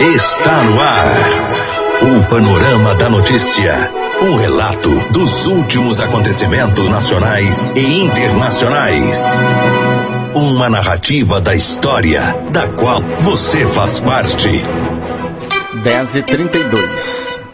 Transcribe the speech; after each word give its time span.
Está 0.00 0.62
no 0.62 0.80
ar. 0.80 1.06
O 2.02 2.30
Panorama 2.30 2.94
da 2.94 3.10
Notícia. 3.10 3.74
Um 4.22 4.36
relato 4.36 4.90
dos 5.10 5.44
últimos 5.46 5.98
acontecimentos 5.98 6.88
nacionais 6.88 7.72
e 7.74 8.04
internacionais. 8.04 9.24
Uma 10.34 10.70
narrativa 10.70 11.40
da 11.40 11.52
história, 11.52 12.20
da 12.50 12.68
qual 12.68 13.00
você 13.20 13.66
faz 13.66 13.98
parte. 13.98 14.62
10 15.82 16.14
e 16.14 16.22
32 16.22 17.47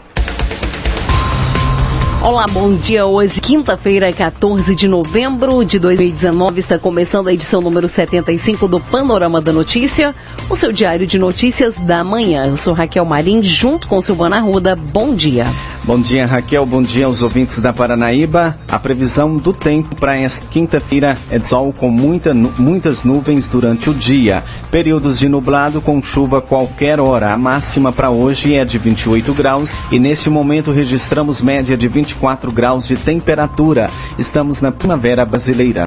Olá, 2.25 2.47
bom 2.47 2.75
dia. 2.75 3.05
Hoje, 3.05 3.39
quinta-feira, 3.39 4.11
14 4.11 4.75
de 4.75 4.87
novembro 4.87 5.63
de 5.63 5.77
2019, 5.77 6.59
está 6.59 6.79
começando 6.79 7.27
a 7.27 7.33
edição 7.33 7.61
número 7.61 7.87
75 7.87 8.67
do 8.67 8.79
Panorama 8.79 9.39
da 9.39 9.53
Notícia, 9.53 10.15
o 10.49 10.55
seu 10.55 10.71
diário 10.71 11.05
de 11.05 11.19
notícias 11.19 11.75
da 11.75 12.03
manhã. 12.03 12.47
Eu 12.47 12.57
sou 12.57 12.73
Raquel 12.73 13.05
Marim, 13.05 13.43
junto 13.43 13.87
com 13.87 14.01
Silvana 14.01 14.39
Ruda. 14.39 14.75
Bom 14.75 15.13
dia. 15.13 15.45
Bom 15.85 16.01
dia, 16.01 16.25
Raquel. 16.25 16.65
Bom 16.65 16.81
dia 16.81 17.05
aos 17.05 17.21
ouvintes 17.21 17.59
da 17.59 17.71
Paranaíba. 17.71 18.57
A 18.67 18.79
previsão 18.79 19.37
do 19.37 19.53
tempo 19.53 19.95
para 19.95 20.17
esta 20.17 20.43
quinta-feira 20.47 21.15
é 21.29 21.37
de 21.37 21.47
sol 21.47 21.71
com 21.71 21.91
muita, 21.91 22.33
muitas 22.33 23.03
nuvens 23.03 23.47
durante 23.47 23.91
o 23.91 23.93
dia. 23.93 24.43
Períodos 24.71 25.19
de 25.19 25.29
nublado 25.29 25.79
com 25.79 26.01
chuva 26.01 26.41
qualquer 26.41 26.99
hora. 26.99 27.31
A 27.31 27.37
máxima 27.37 27.91
para 27.91 28.09
hoje 28.09 28.55
é 28.55 28.65
de 28.65 28.79
28 28.79 29.31
graus 29.35 29.75
e 29.91 29.99
neste 29.99 30.27
momento 30.27 30.71
registramos 30.71 31.39
média 31.39 31.77
de 31.77 31.87
24 31.87 32.51
graus 32.51 32.87
de 32.87 32.95
temperatura. 32.95 33.87
Estamos 34.17 34.61
na 34.61 34.71
primavera 34.71 35.23
brasileira. 35.23 35.85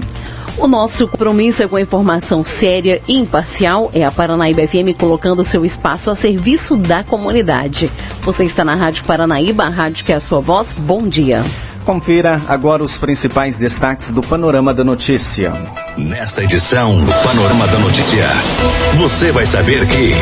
O 0.61 0.67
nosso 0.67 1.07
compromisso 1.07 1.63
é 1.63 1.69
com 1.69 1.77
a 1.77 1.81
informação 1.81 2.43
séria 2.43 3.01
e 3.07 3.17
imparcial. 3.17 3.91
É 3.95 4.05
a 4.05 4.11
Paranaíba 4.11 4.67
FM 4.67 4.99
colocando 4.99 5.45
seu 5.45 5.65
espaço 5.65 6.11
a 6.11 6.17
serviço 6.17 6.77
da 6.77 7.05
comunidade. 7.05 7.89
Você 8.23 8.45
está 8.45 8.65
na 8.65 8.75
Rádio 8.75 9.05
Paranaíba, 9.05 9.65
a 9.65 9.69
rádio 9.69 10.05
que 10.05 10.13
é 10.13 10.17
a 10.17 10.21
sua 10.21 10.41
voz. 10.41 10.75
Bom 10.75 11.07
dia. 11.07 11.45
Confira 11.85 12.43
agora 12.49 12.83
os 12.83 12.99
principais 12.99 13.57
destaques 13.57 14.11
do 14.11 14.21
Panorama 14.21 14.75
da 14.75 14.83
Notícia. 14.83 15.53
Nesta 15.99 16.45
edição 16.45 16.95
do 17.05 17.13
Panorama 17.25 17.67
da 17.67 17.77
Notícia, 17.81 18.25
você 18.99 19.33
vai 19.33 19.45
saber 19.45 19.85
que. 19.85 20.13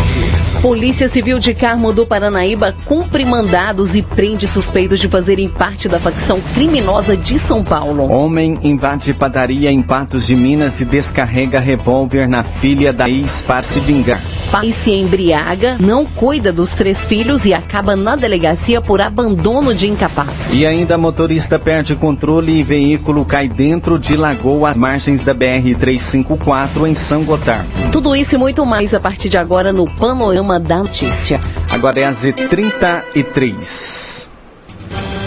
Polícia 0.63 1.07
Civil 1.07 1.39
de 1.39 1.53
Carmo 1.53 1.93
do 1.93 2.07
Paranaíba 2.07 2.75
cumpre 2.87 3.27
mandados 3.27 3.95
e 3.95 4.01
prende 4.01 4.49
suspeitos 4.49 4.99
de 4.99 5.07
fazerem 5.07 5.51
parte 5.51 5.87
da 5.87 6.01
facção 6.01 6.41
criminosa 6.55 7.15
de 7.15 7.39
São 7.39 7.63
Paulo. 7.63 8.11
Homem 8.11 8.59
invade 8.63 9.13
padaria 9.13 9.71
em 9.71 9.83
Patos 9.83 10.27
de 10.27 10.35
Minas 10.35 10.81
e 10.81 10.85
descarrega 10.87 11.61
revólver 11.61 12.27
na 12.27 12.43
filha 12.43 12.91
da 12.91 13.09
ex 13.09 13.43
para 13.43 13.63
se 13.63 13.79
vingar. 13.79 14.23
Pai 14.51 14.73
se 14.73 14.93
embriaga, 14.93 15.77
não 15.79 16.07
cuida 16.07 16.53
dos 16.53 16.73
três 16.73 17.05
filhos 17.05 17.45
e 17.45 17.53
acaba 17.53 17.95
na 17.95 18.17
delegacia 18.17 18.81
por 18.81 19.01
abandono 19.01 19.75
de 19.75 19.89
incapaz. 19.89 20.55
E 20.55 20.65
ainda 20.65 20.97
motorista 20.97 21.59
perde 21.59 21.95
controle 21.95 22.61
e 22.61 22.63
veículo 22.63 23.25
cai 23.25 23.49
dentro 23.49 23.99
de 23.99 24.17
lagoa 24.17 24.71
às 24.71 24.77
margens 24.77 25.23
da 25.23 25.35
BR-354 25.75 26.87
em 26.87 26.95
São 26.95 27.25
Gotardo. 27.25 27.69
Tudo 27.91 28.15
isso 28.15 28.35
e 28.35 28.39
muito 28.39 28.65
mais 28.65 28.95
a 28.95 29.01
partir 29.01 29.29
de 29.29 29.37
agora 29.37 29.73
no 29.73 29.87
Panorama 29.97 30.61
da 30.61 30.79
Notícia. 30.79 31.41
Agora 31.71 32.01
é 32.01 32.05
às 32.05 32.21
33 32.21 34.31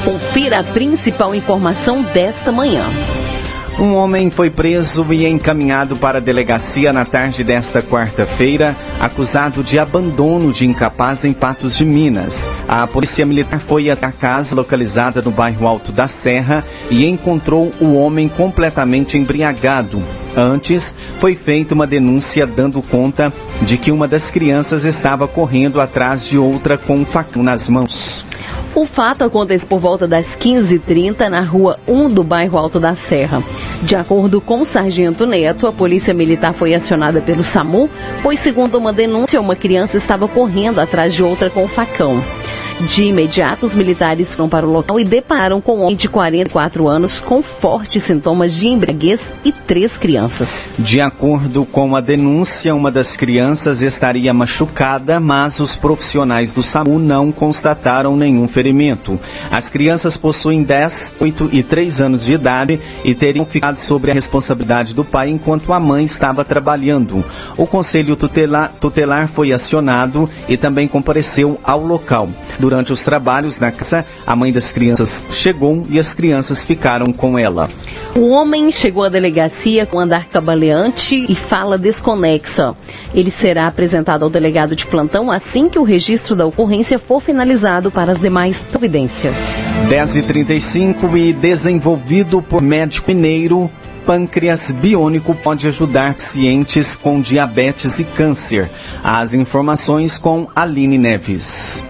Confira 0.05 0.59
a 0.59 0.63
principal 0.63 1.35
informação 1.35 2.01
desta 2.01 2.51
manhã. 2.51 2.83
Um 3.79 3.95
homem 3.95 4.29
foi 4.29 4.49
preso 4.49 5.05
e 5.09 5.25
encaminhado 5.25 5.95
para 5.95 6.17
a 6.17 6.21
delegacia 6.21 6.91
na 6.91 7.05
tarde 7.05 7.45
desta 7.45 7.81
quarta-feira, 7.81 8.75
acusado 8.99 9.63
de 9.63 9.79
abandono 9.79 10.51
de 10.51 10.67
incapaz 10.67 11.23
em 11.23 11.31
Patos 11.31 11.77
de 11.77 11.85
Minas. 11.85 12.49
A 12.67 12.85
polícia 12.85 13.25
militar 13.25 13.61
foi 13.61 13.89
até 13.89 14.07
a 14.07 14.11
casa 14.11 14.53
localizada 14.53 15.21
no 15.21 15.31
bairro 15.31 15.65
Alto 15.65 15.93
da 15.93 16.09
Serra 16.09 16.65
e 16.91 17.05
encontrou 17.05 17.71
o 17.79 17.93
homem 17.93 18.27
completamente 18.27 19.17
embriagado. 19.17 20.03
Antes, 20.35 20.93
foi 21.17 21.37
feita 21.37 21.73
uma 21.73 21.87
denúncia 21.87 22.45
dando 22.45 22.81
conta 22.81 23.31
de 23.61 23.77
que 23.77 23.93
uma 23.93 24.09
das 24.09 24.29
crianças 24.29 24.83
estava 24.83 25.25
correndo 25.25 25.79
atrás 25.79 26.27
de 26.27 26.37
outra 26.37 26.77
com 26.77 26.97
um 26.97 27.05
facão 27.05 27.41
nas 27.41 27.69
mãos. 27.69 28.25
O 28.75 28.85
fato 28.85 29.23
acontece 29.23 29.65
por 29.65 29.79
volta 29.79 30.07
das 30.07 30.35
15h30 30.35 31.27
na 31.27 31.41
rua 31.41 31.79
1 31.87 32.09
do 32.09 32.23
bairro 32.23 32.57
Alto 32.57 32.79
da 32.79 32.93
Serra. 32.93 33.43
De 33.81 33.95
acordo 33.95 34.41
com 34.41 34.59
o 34.59 34.65
sargento 34.65 35.25
Neto, 35.25 35.65
a 35.65 35.71
polícia 35.71 36.13
militar 36.13 36.53
foi 36.53 36.73
acionada 36.73 37.21
pelo 37.21 37.43
SAMU, 37.43 37.89
pois, 38.21 38.39
segundo 38.39 38.77
uma 38.77 38.91
denúncia, 38.91 39.39
uma 39.39 39.55
criança 39.55 39.97
estava 39.97 40.27
correndo 40.27 40.79
atrás 40.79 41.13
de 41.13 41.23
outra 41.23 41.49
com 41.49 41.67
facão. 41.67 42.21
De 42.87 43.03
imediato, 43.03 43.65
os 43.65 43.75
militares 43.75 44.33
foram 44.33 44.47
para 44.47 44.65
o 44.65 44.71
local 44.71 44.97
e 44.97 45.03
depararam 45.03 45.59
com 45.59 45.79
um 45.79 45.81
homem 45.81 45.97
de 45.97 46.07
44 46.07 46.87
anos 46.87 47.19
com 47.19 47.43
fortes 47.43 48.03
sintomas 48.03 48.53
de 48.53 48.67
embriaguez 48.67 49.33
e 49.43 49.51
três 49.51 49.97
crianças. 49.97 50.67
De 50.79 51.01
acordo 51.01 51.65
com 51.65 51.93
a 51.93 51.99
denúncia, 51.99 52.73
uma 52.73 52.89
das 52.89 53.17
crianças 53.17 53.81
estaria 53.81 54.33
machucada, 54.33 55.19
mas 55.19 55.59
os 55.59 55.75
profissionais 55.75 56.53
do 56.53 56.63
SAMU 56.63 56.99
não 56.99 57.33
constataram 57.33 58.15
nenhum 58.15 58.47
ferimento. 58.47 59.19
As 59.51 59.67
crianças 59.67 60.15
possuem 60.15 60.63
10, 60.63 61.15
8 61.19 61.49
e 61.51 61.61
3 61.61 62.01
anos 62.01 62.23
de 62.23 62.31
idade 62.31 62.79
e 63.03 63.13
teriam 63.13 63.45
ficado 63.45 63.77
sob 63.77 64.09
a 64.09 64.13
responsabilidade 64.13 64.95
do 64.95 65.03
pai 65.03 65.29
enquanto 65.29 65.73
a 65.73 65.81
mãe 65.81 66.05
estava 66.05 66.45
trabalhando. 66.45 67.25
O 67.57 67.67
conselho 67.67 68.15
tutelar, 68.15 68.71
tutelar 68.79 69.27
foi 69.27 69.51
acionado 69.51 70.29
e 70.47 70.55
também 70.55 70.87
compareceu 70.87 71.59
ao 71.61 71.83
local. 71.83 72.29
Durante 72.69 72.93
os 72.93 73.01
trabalhos 73.01 73.59
na 73.59 73.71
casa, 73.71 74.05
a 74.27 74.35
mãe 74.35 74.53
das 74.53 74.71
crianças 74.71 75.23
chegou 75.31 75.87
e 75.89 75.97
as 75.97 76.13
crianças 76.13 76.63
ficaram 76.63 77.11
com 77.11 77.35
ela. 77.35 77.67
O 78.15 78.29
homem 78.29 78.71
chegou 78.71 79.03
à 79.03 79.09
delegacia 79.09 79.87
com 79.87 79.99
andar 79.99 80.27
cabaleante 80.27 81.25
e 81.27 81.33
fala 81.33 81.79
desconexa. 81.79 82.75
Ele 83.11 83.31
será 83.31 83.65
apresentado 83.65 84.21
ao 84.21 84.29
delegado 84.29 84.75
de 84.75 84.85
plantão 84.85 85.31
assim 85.31 85.67
que 85.67 85.79
o 85.79 85.83
registro 85.83 86.35
da 86.35 86.45
ocorrência 86.45 86.99
for 86.99 87.19
finalizado 87.19 87.89
para 87.89 88.11
as 88.11 88.21
demais 88.21 88.61
providências. 88.61 89.63
10h35 89.89 91.17
e 91.17 91.33
desenvolvido 91.33 92.39
por 92.39 92.61
médico 92.61 93.09
mineiro, 93.09 93.67
pâncreas 94.05 94.69
biônico 94.69 95.33
pode 95.33 95.67
ajudar 95.67 96.13
pacientes 96.13 96.95
com 96.95 97.19
diabetes 97.19 97.97
e 97.97 98.03
câncer. 98.03 98.69
As 99.03 99.33
informações 99.33 100.19
com 100.19 100.47
Aline 100.55 100.99
Neves. 100.99 101.88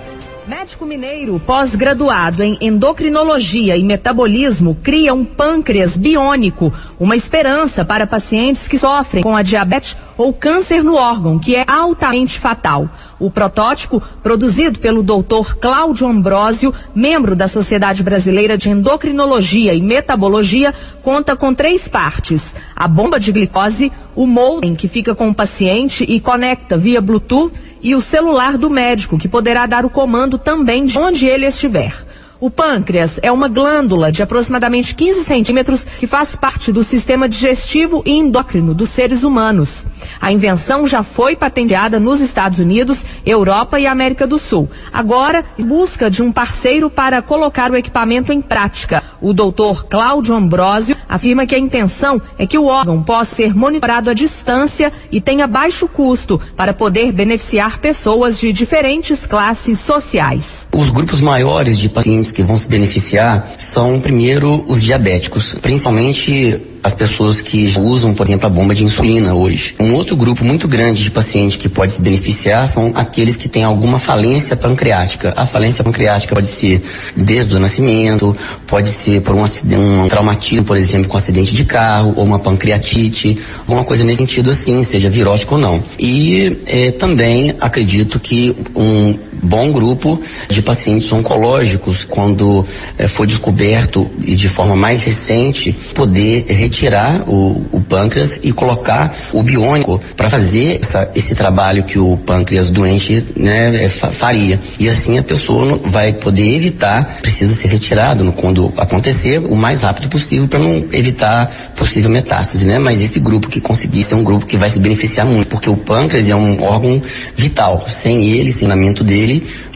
Médico 0.50 0.84
mineiro 0.84 1.40
pós-graduado 1.46 2.42
em 2.42 2.58
endocrinologia 2.60 3.78
e 3.78 3.84
metabolismo 3.84 4.76
cria 4.82 5.14
um 5.14 5.24
pâncreas 5.24 5.96
biônico, 5.96 6.74
uma 7.00 7.16
esperança 7.16 7.86
para 7.86 8.08
pacientes 8.08 8.68
que 8.68 8.76
sofrem 8.76 9.22
com 9.22 9.36
a 9.36 9.44
diabetes 9.44 9.96
ou 10.18 10.34
câncer 10.34 10.84
no 10.84 10.96
órgão, 10.96 11.38
que 11.38 11.56
é 11.56 11.64
altamente 11.68 12.40
fatal. 12.40 12.90
O 13.20 13.30
protótipo, 13.30 14.02
produzido 14.24 14.80
pelo 14.80 15.04
Dr. 15.04 15.54
Cláudio 15.62 16.08
Ambrósio, 16.08 16.74
membro 16.96 17.36
da 17.36 17.48
Sociedade 17.48 18.02
Brasileira 18.02 18.58
de 18.58 18.72
Endocrinologia 18.72 19.76
e 19.76 19.82
Metabologia, 19.84 20.74
conta 21.04 21.36
com 21.36 21.54
três 21.54 21.88
partes: 21.88 22.56
a 22.76 22.88
bomba 22.88 23.20
de 23.20 23.32
glicose, 23.32 23.92
o 24.16 24.26
molden 24.26 24.74
que 24.74 24.88
fica 24.88 25.14
com 25.14 25.30
o 25.30 25.36
paciente 25.36 26.04
e 26.10 26.20
conecta 26.20 26.76
via 26.76 27.00
Bluetooth 27.00 27.69
e 27.82 27.96
o 27.96 28.02
celular 28.02 28.58
do 28.58 28.70
médico, 28.70 29.18
que 29.18 29.28
poderá 29.28 29.66
dar 29.66 29.86
o 29.86 29.90
comando 29.90 30.38
também 30.38 30.86
de 30.86 30.98
onde 30.98 31.26
ele 31.26 31.46
estiver. 31.46 31.94
O 32.42 32.50
pâncreas 32.50 33.20
é 33.22 33.30
uma 33.30 33.50
glândula 33.50 34.14
de 34.14 34.24
aproximadamente 34.24 34.96
15 34.96 35.26
centímetros 35.26 35.84
que 35.84 36.08
faz 36.08 36.38
parte 36.38 36.72
do 36.72 36.86
sistema 36.86 37.28
digestivo 37.28 38.02
e 38.06 38.12
endócrino 38.12 38.74
dos 38.74 38.90
seres 38.92 39.24
humanos. 39.24 39.86
A 40.22 40.32
invenção 40.32 40.88
já 40.88 41.04
foi 41.04 41.36
patenteada 41.36 42.00
nos 42.00 42.22
Estados 42.22 42.60
Unidos, 42.60 43.04
Europa 43.26 43.78
e 43.78 43.86
América 43.86 44.26
do 44.26 44.40
Sul. 44.40 44.70
Agora, 44.94 45.44
busca 45.60 46.10
de 46.10 46.24
um 46.24 46.32
parceiro 46.32 46.90
para 46.90 47.22
colocar 47.22 47.72
o 47.72 47.76
equipamento 47.76 48.32
em 48.32 48.42
prática. 48.42 49.04
O 49.20 49.34
doutor 49.34 49.86
Cláudio 49.88 50.34
Ambrósio 50.34 50.96
afirma 51.10 51.46
que 51.46 51.56
a 51.56 51.60
intenção 51.60 52.22
é 52.38 52.46
que 52.46 52.58
o 52.58 52.68
órgão 52.68 53.02
possa 53.02 53.36
ser 53.36 53.56
monitorado 53.56 54.10
à 54.10 54.14
distância 54.14 54.94
e 55.12 55.20
tenha 55.20 55.48
baixo 55.48 55.88
custo 55.88 56.40
para 56.56 56.74
poder 56.74 57.12
beneficiar 57.12 57.80
pessoas 57.80 58.40
de 58.40 58.54
diferentes 58.54 59.26
classes 59.26 59.80
sociais. 59.80 60.68
Os 60.74 60.90
grupos 60.90 61.20
maiores 61.20 61.80
de 61.80 61.90
pacientes 61.90 62.32
que 62.32 62.44
vão 62.44 62.58
se 62.58 62.70
beneficiar 62.70 63.56
são, 63.58 64.00
primeiro, 64.00 64.64
os 64.68 64.84
diabéticos, 64.84 65.56
principalmente 65.56 66.62
as 66.90 66.96
pessoas 66.96 67.40
que 67.40 67.72
usam, 67.80 68.16
por 68.16 68.28
exemplo, 68.28 68.48
a 68.48 68.50
bomba 68.50 68.74
de 68.74 68.84
insulina 68.84 69.36
hoje. 69.36 69.76
Um 69.80 69.94
outro 69.94 70.16
grupo 70.16 70.44
muito 70.44 70.68
grande 70.68 71.04
de 71.04 71.12
pacientes 71.12 71.56
que 71.56 71.70
pode 71.70 71.94
se 71.94 72.02
beneficiar 72.02 72.68
são 72.68 72.92
aqueles 72.96 73.36
que 73.36 73.48
têm 73.48 73.64
alguma 73.64 74.00
falência 74.00 74.56
pancreática. 74.56 75.34
A 75.38 75.46
falência 75.46 75.84
pancreática 75.84 76.34
pode 76.34 76.48
ser 76.48 76.82
desde 77.16 77.56
o 77.56 77.60
nascimento, 77.60 78.36
pode 78.66 78.90
ser 78.90 79.22
por 79.22 79.36
um, 79.36 79.44
um 79.44 80.08
traumatismo, 80.08 80.66
por 80.66 80.78
exemplo, 80.78 81.08
com 81.08 81.16
um 81.16 81.20
acidente 81.20 81.54
de 81.54 81.64
carro, 81.64 82.14
ou 82.16 82.26
uma 82.26 82.40
pancreatite, 82.40 83.38
alguma 83.60 83.84
coisa 83.84 84.04
nesse 84.04 84.18
sentido 84.18 84.50
assim, 84.50 84.84
seja 84.84 85.10
virótico 85.10 85.56
ou 85.56 85.62
não. 85.62 85.84
E 86.00 86.60
eh, 86.66 86.92
também 86.92 87.54
acredito 87.60 88.20
que 88.20 88.56
um 88.76 89.29
bom 89.42 89.72
grupo 89.72 90.22
de 90.50 90.62
pacientes 90.62 91.12
oncológicos, 91.12 92.06
quando 92.06 92.66
eh, 92.98 93.08
foi 93.08 93.28
descoberto 93.28 94.10
e 94.24 94.36
de 94.36 94.48
forma 94.48 94.76
mais 94.76 95.04
recente, 95.04 95.74
poder 95.94 96.46
retirar 96.48 97.30
o, 97.30 97.66
o 97.72 97.82
pâncreas 97.82 98.40
e 98.44 98.52
colocar 98.52 99.16
o 99.34 99.44
biônico 99.44 100.00
para 100.16 100.30
fazer 100.30 100.80
essa, 100.82 101.12
esse 101.16 101.36
trabalho 101.36 101.84
que 101.84 102.00
o 102.00 102.18
pâncreas 102.18 102.70
doente 102.70 103.26
né, 103.36 103.86
eh, 103.86 103.90
faria. 103.90 104.60
E 104.80 104.90
assim 104.90 105.18
a 105.18 105.24
pessoa 105.24 105.80
vai 105.86 106.14
poder 106.14 106.56
evitar, 106.56 107.20
precisa 107.22 107.54
ser 107.54 107.68
retirado 107.68 108.30
quando 108.32 108.74
acontecer, 108.78 109.40
o 109.40 109.56
mais 109.56 109.82
rápido 109.82 110.10
possível 110.10 110.48
para 110.48 110.60
não 110.60 110.86
evitar 110.92 111.74
possível 111.76 112.10
metástase, 112.10 112.66
né? 112.66 112.80
Mas 112.80 113.02
esse 113.02 113.20
grupo 113.20 113.50
que 113.50 113.60
conseguir 113.60 114.04
ser 114.04 114.16
um 114.16 114.24
grupo 114.24 114.46
que 114.46 114.58
vai 114.58 114.70
se 114.70 114.80
beneficiar 114.80 115.26
muito, 115.26 115.48
porque 115.48 115.70
o 115.70 115.78
pâncreas 115.78 116.30
é 116.30 116.36
um 116.36 116.62
órgão 116.64 117.02
vital. 117.36 117.86
Sem 117.88 118.30
ele, 118.30 118.52
sem 118.52 118.68
o 118.68 119.04
dele, 119.04 119.29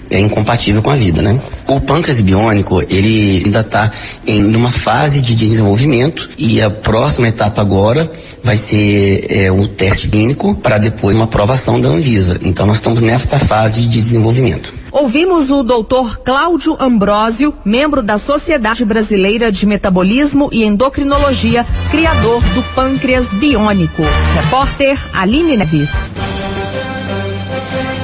é 0.09 0.19
incompatível 0.19 0.81
com 0.81 0.89
a 0.89 0.95
vida, 0.95 1.21
né? 1.21 1.39
O 1.67 1.79
pâncreas 1.79 2.19
biônico, 2.19 2.81
ele 2.81 3.43
ainda 3.45 3.61
está 3.61 3.91
em 4.27 4.41
numa 4.41 4.71
fase 4.71 5.21
de 5.21 5.33
desenvolvimento 5.33 6.29
e 6.37 6.61
a 6.61 6.69
próxima 6.69 7.27
etapa 7.27 7.61
agora 7.61 8.11
vai 8.43 8.57
ser 8.57 9.25
é, 9.29 9.51
um 9.51 9.67
teste 9.67 10.09
clínico 10.09 10.55
para 10.55 10.77
depois 10.77 11.15
uma 11.15 11.25
aprovação 11.25 11.79
da 11.79 11.89
Anvisa. 11.89 12.39
Então 12.43 12.65
nós 12.65 12.77
estamos 12.77 13.01
nessa 13.01 13.39
fase 13.39 13.81
de 13.81 13.87
desenvolvimento. 13.87 14.73
Ouvimos 14.91 15.49
o 15.49 15.63
doutor 15.63 16.19
Cláudio 16.19 16.77
Ambrósio, 16.79 17.53
membro 17.65 18.03
da 18.03 18.17
Sociedade 18.17 18.85
Brasileira 18.85 19.51
de 19.51 19.65
Metabolismo 19.65 20.49
e 20.51 20.63
Endocrinologia, 20.63 21.65
criador 21.89 22.43
do 22.53 22.61
pâncreas 22.75 23.33
biônico. 23.33 24.03
Repórter 24.35 24.99
Aline 25.13 25.57
Neves. 25.57 25.89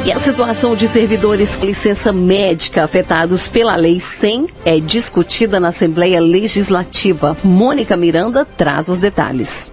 E 0.06 0.12
a 0.12 0.20
situação 0.20 0.76
de 0.76 0.88
servidores 0.88 1.56
com 1.56 1.66
licença 1.66 2.14
médica 2.14 2.84
afetados 2.84 3.48
pela 3.48 3.76
Lei 3.76 4.00
100 4.00 4.48
é 4.66 4.80
discutida 4.80 5.60
na 5.60 5.68
Assembleia 5.68 6.22
Legislativa. 6.22 7.36
Mônica 7.44 7.98
Miranda 7.98 8.46
traz 8.46 8.88
os 8.88 8.98
detalhes. 8.98 9.70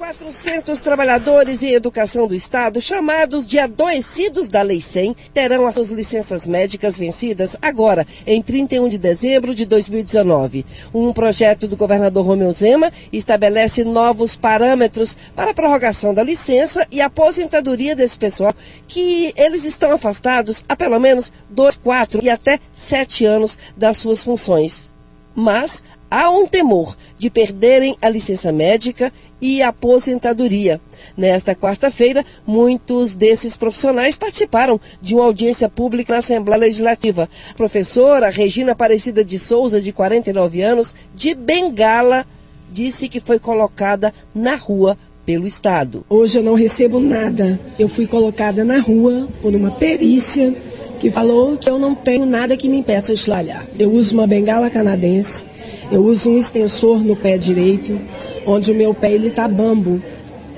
2.400 0.00 0.80
trabalhadores 0.80 1.62
em 1.62 1.74
educação 1.74 2.26
do 2.26 2.34
Estado, 2.34 2.80
chamados 2.80 3.46
de 3.46 3.58
adoecidos 3.58 4.48
da 4.48 4.62
Lei 4.62 4.80
100, 4.80 5.14
terão 5.34 5.66
as 5.66 5.74
suas 5.74 5.90
licenças 5.90 6.46
médicas 6.46 6.96
vencidas 6.96 7.54
agora, 7.60 8.06
em 8.26 8.40
31 8.40 8.88
de 8.88 8.96
dezembro 8.96 9.54
de 9.54 9.66
2019. 9.66 10.64
Um 10.94 11.12
projeto 11.12 11.68
do 11.68 11.76
governador 11.76 12.24
Romeu 12.24 12.50
Zema 12.50 12.90
estabelece 13.12 13.84
novos 13.84 14.34
parâmetros 14.34 15.14
para 15.36 15.50
a 15.50 15.54
prorrogação 15.54 16.14
da 16.14 16.22
licença 16.22 16.86
e 16.90 17.02
aposentadoria 17.02 17.94
desse 17.94 18.18
pessoal, 18.18 18.54
que 18.88 19.34
eles 19.36 19.64
estão 19.64 19.92
afastados 19.92 20.64
há 20.66 20.74
pelo 20.74 20.98
menos 20.98 21.30
dois, 21.50 21.76
quatro 21.76 22.24
e 22.24 22.30
até 22.30 22.58
sete 22.72 23.26
anos 23.26 23.58
das 23.76 23.98
suas 23.98 24.24
funções. 24.24 24.90
Mas 25.34 25.82
há 26.10 26.28
um 26.28 26.46
temor 26.46 26.96
de 27.18 27.30
perderem 27.30 27.96
a 28.02 28.08
licença 28.08 28.50
médica 28.50 29.12
e 29.40 29.62
a 29.62 29.68
aposentadoria. 29.68 30.80
Nesta 31.16 31.54
quarta-feira, 31.54 32.24
muitos 32.46 33.14
desses 33.14 33.56
profissionais 33.56 34.18
participaram 34.18 34.80
de 35.00 35.14
uma 35.14 35.24
audiência 35.24 35.68
pública 35.68 36.12
na 36.12 36.18
Assembleia 36.18 36.60
Legislativa. 36.60 37.28
A 37.50 37.54
professora 37.54 38.28
Regina 38.28 38.72
Aparecida 38.72 39.24
de 39.24 39.38
Souza, 39.38 39.80
de 39.80 39.92
49 39.92 40.60
anos, 40.60 40.94
de 41.14 41.34
Bengala, 41.34 42.26
disse 42.70 43.08
que 43.08 43.20
foi 43.20 43.38
colocada 43.38 44.12
na 44.34 44.56
rua 44.56 44.96
pelo 45.24 45.46
Estado. 45.46 46.04
Hoje 46.08 46.38
eu 46.38 46.42
não 46.42 46.54
recebo 46.54 46.98
nada. 46.98 47.58
Eu 47.78 47.88
fui 47.88 48.06
colocada 48.06 48.64
na 48.64 48.78
rua 48.78 49.28
por 49.40 49.54
uma 49.54 49.70
perícia 49.70 50.54
que 51.00 51.10
falou 51.10 51.56
que 51.56 51.68
eu 51.68 51.78
não 51.78 51.94
tenho 51.94 52.26
nada 52.26 52.58
que 52.58 52.68
me 52.68 52.76
impeça 52.76 53.14
de 53.14 53.24
trabalhar. 53.24 53.66
Eu 53.78 53.90
uso 53.90 54.14
uma 54.14 54.26
bengala 54.26 54.68
canadense, 54.68 55.46
eu 55.90 56.04
uso 56.04 56.30
um 56.30 56.38
extensor 56.38 57.02
no 57.02 57.16
pé 57.16 57.38
direito, 57.38 57.98
onde 58.46 58.70
o 58.70 58.74
meu 58.74 58.92
pé 58.92 59.16
está 59.16 59.48
bambo. 59.48 60.00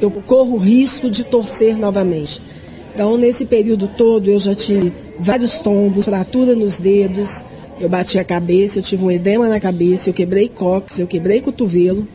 Eu 0.01 0.11
corro 0.11 0.57
risco 0.57 1.09
de 1.09 1.23
torcer 1.23 1.79
novamente. 1.79 2.43
Então, 2.93 3.17
nesse 3.17 3.47
período 3.47 3.87
todo, 3.87 4.29
eu 4.29 4.39
já 4.39 4.53
tive 4.53 4.93
vários 5.19 5.61
tombos, 5.61 6.07
fratura 6.07 6.57
nos 6.57 6.79
dedos, 6.79 7.45
eu 7.81 7.89
bati 7.89 8.19
a 8.19 8.25
cabeça, 8.25 8.81
eu 8.81 8.83
tive 8.83 9.05
um 9.05 9.11
edema 9.13 9.49
na 9.49 9.61
cabeça, 9.61 10.11
eu 10.11 10.15
quebrei 10.15 10.49
cóccix, 10.49 10.99
eu 10.99 11.07
quebrei 11.07 11.41
cotovelo. 11.41 12.07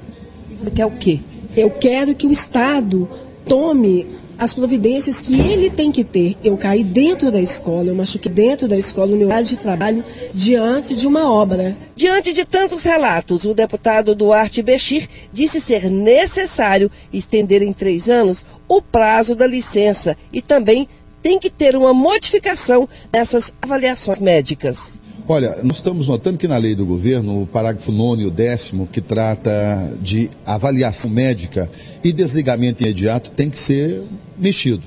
Você 0.59 0.71
quer 0.71 0.85
o 0.85 0.91
quê? 0.91 1.21
Eu 1.55 1.69
quero 1.69 2.13
que 2.13 2.27
o 2.27 2.31
Estado 2.31 3.07
tome 3.47 4.05
as 4.37 4.53
providências 4.53 5.21
que 5.21 5.39
ele 5.39 5.69
tem 5.69 5.91
que 5.91 6.03
ter. 6.03 6.37
Eu 6.43 6.57
caí 6.57 6.83
dentro 6.83 7.31
da 7.31 7.41
escola, 7.41 7.87
eu 7.87 7.95
machuquei 7.95 8.31
dentro 8.31 8.67
da 8.67 8.77
escola, 8.77 9.11
no 9.11 9.17
meu 9.17 9.31
área 9.31 9.43
de 9.43 9.57
trabalho, 9.57 10.03
diante 10.33 10.95
de 10.95 11.07
uma 11.07 11.31
obra. 11.31 11.75
Diante 11.95 12.33
de 12.33 12.45
tantos 12.45 12.83
relatos, 12.83 13.45
o 13.45 13.53
deputado 13.53 14.15
Duarte 14.15 14.61
Bechir 14.61 15.09
disse 15.33 15.59
ser 15.59 15.89
necessário 15.89 16.91
estender 17.11 17.61
em 17.61 17.73
três 17.73 18.09
anos 18.09 18.45
o 18.67 18.81
prazo 18.81 19.35
da 19.35 19.47
licença 19.47 20.15
e 20.31 20.41
também 20.41 20.87
tem 21.21 21.39
que 21.39 21.49
ter 21.49 21.75
uma 21.75 21.93
modificação 21.93 22.87
nessas 23.11 23.53
avaliações 23.61 24.19
médicas. 24.19 24.99
Olha, 25.29 25.57
nós 25.61 25.77
estamos 25.77 26.07
notando 26.07 26.37
que 26.37 26.47
na 26.47 26.55
lei 26.55 26.73
do 26.73 26.85
governo, 26.85 27.41
o 27.41 27.45
parágrafo 27.45 27.91
9 27.91 28.23
e 28.23 28.25
o 28.25 28.31
décimo, 28.31 28.87
que 28.87 29.01
trata 29.01 29.93
de 30.01 30.29
avaliação 30.45 31.11
médica 31.11 31.69
e 32.01 32.13
desligamento 32.13 32.81
imediato, 32.81 33.31
tem 33.31 33.49
que 33.49 33.59
ser 33.59 34.03
mexido. 34.37 34.83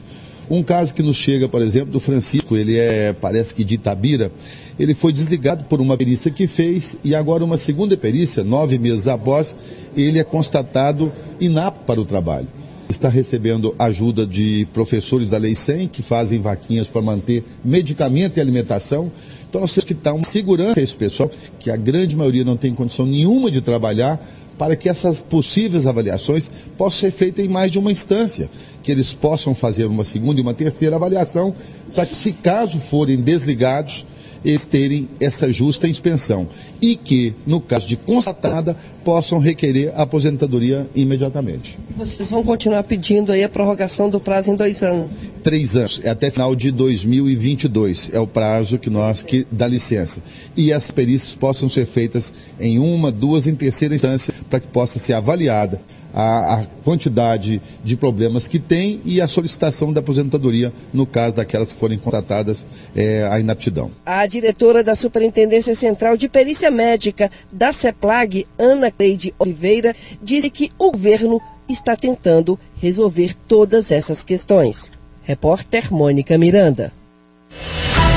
Um 0.49 0.63
caso 0.63 0.95
que 0.95 1.03
nos 1.03 1.17
chega, 1.17 1.47
por 1.47 1.61
exemplo, 1.61 1.93
do 1.93 2.01
Francisco, 2.01 2.57
ele 2.57 2.79
é, 2.79 3.13
parece 3.13 3.55
que 3.55 3.63
de 3.63 3.75
Itabira, 3.75 4.33
ele 4.79 4.95
foi 4.95 5.13
desligado 5.13 5.65
por 5.65 5.79
uma 5.79 5.95
perícia 5.99 6.31
que 6.31 6.47
fez 6.47 6.97
e 7.05 7.15
agora 7.15 7.45
uma 7.45 7.59
segunda 7.59 7.95
perícia, 7.95 8.43
nove 8.43 8.79
meses 8.79 9.09
após, 9.09 9.59
ele 9.95 10.19
é 10.19 10.25
constatado 10.25 11.13
inapto 11.39 11.85
para 11.85 12.01
o 12.01 12.05
trabalho. 12.07 12.49
Está 12.89 13.09
recebendo 13.09 13.73
ajuda 13.79 14.27
de 14.27 14.67
professores 14.73 15.29
da 15.29 15.39
Lei 15.39 15.55
100 15.55 15.87
que 15.89 16.03
fazem 16.03 16.41
vaquinhas 16.41 16.89
para 16.89 17.01
manter 17.01 17.45
medicamento 17.65 18.39
e 18.39 18.41
alimentação. 18.41 19.13
Então 19.51 19.61
nós 19.61 19.75
temos 19.75 19.85
que 19.85 19.95
dar 19.95 20.15
uma 20.15 20.23
segurança 20.23 20.79
a 20.79 20.83
esse 20.83 20.97
pessoal, 20.97 21.29
que 21.59 21.73
a 21.73 21.77
grande 21.77 22.17
maioria 22.17 22.45
não 22.45 22.57
tem 22.57 22.73
condição 22.73 23.05
nenhuma 23.05 23.51
de 23.51 23.61
trabalhar, 23.61 24.25
para 24.57 24.77
que 24.77 24.89
essas 24.89 25.21
possíveis 25.21 25.89
avaliações 25.89 26.53
possam 26.79 27.01
ser 27.01 27.11
feitas 27.11 27.45
em 27.45 27.49
mais 27.49 27.73
de 27.73 27.79
uma 27.79 27.91
instância, 27.91 28.49
que 28.81 28.93
eles 28.93 29.13
possam 29.13 29.53
fazer 29.53 29.87
uma 29.87 30.05
segunda 30.05 30.39
e 30.39 30.43
uma 30.43 30.55
terceira 30.55 30.95
avaliação, 30.95 31.53
para 31.93 32.07
que, 32.07 32.15
se 32.15 32.31
caso 32.31 32.79
forem 32.79 33.21
desligados, 33.21 34.07
eles 34.45 34.65
terem 34.65 35.09
essa 35.21 35.53
justa 35.53 35.87
expensão 35.87 36.49
e 36.81 36.97
que, 36.97 37.35
no 37.47 37.61
caso 37.61 37.87
de 37.87 37.97
constatada, 37.97 38.77
possam 39.05 39.39
requerer 39.39 39.93
a 39.95 40.03
aposentadoria 40.03 40.89
imediatamente. 40.95 41.79
Vocês 41.97 42.31
vão 42.31 42.43
continuar 42.43 42.83
pedindo 42.85 43.33
aí 43.33 43.43
a 43.43 43.49
prorrogação 43.49 44.09
do 44.09 44.21
prazo 44.21 44.51
em 44.51 44.57
dois 44.57 44.83
anos? 44.83 45.11
Três 45.43 45.77
anos, 45.77 46.01
é 46.05 46.11
até 46.11 46.31
final 46.31 46.55
de 46.55 46.71
2022 46.71 48.11
é 48.13 48.21
o 48.21 48.27
prazo 48.27 48.79
que 48.79 48.91
nós 48.91 49.23
que 49.23 49.47
dá 49.51 49.67
licença. 49.67 50.23
E 50.57 50.73
as 50.73 50.91
perícias 50.91 51.35
possam 51.35 51.69
ser 51.69 51.87
feitas 51.87 52.35
em 52.59 52.79
uma, 52.79 53.11
duas, 53.11 53.47
em 53.47 53.55
terceira 53.55 53.95
instância, 53.95 54.35
para 54.49 54.61
que 54.61 54.69
possa 54.69 54.99
ser 54.99 55.15
avaliada 55.15 55.81
a, 56.13 56.55
a, 56.55 56.67
quantidade 56.85 57.61
de 57.85 57.97
problemas 57.97 58.49
que 58.49 58.59
tem 58.59 59.01
e 59.05 59.21
a 59.21 59.29
solicitação 59.29 59.93
da 59.93 60.01
aposentadoria 60.01 60.73
no 60.93 61.07
caso 61.07 61.37
daquelas 61.37 61.73
que 61.73 61.79
forem 61.79 61.99
constatadas 61.99 62.67
é, 62.95 63.29
a 63.31 63.39
inaptidão. 63.39 63.91
A 64.05 64.27
diretora 64.27 64.83
da 64.83 64.95
Superintendência 64.95 65.75
Central 65.75 66.17
de 66.17 66.29
Perícia 66.29 66.71
Médica 66.71 67.31
da 67.53 67.73
CEPLAG, 67.73 68.47
Ana 68.59 68.91
Cleide 68.91 69.35
Oliveira, 69.39 69.95
disse 70.23 70.51
que 70.51 70.71
o 70.79 70.91
governo 70.91 71.41
está 71.69 71.95
tentando 71.97 72.59
resolver 72.77 73.35
todas 73.47 73.91
essas 73.91 74.25
questões. 74.25 74.93
Repórter 75.23 75.93
Mônica 75.93 76.37
Miranda. 76.37 76.93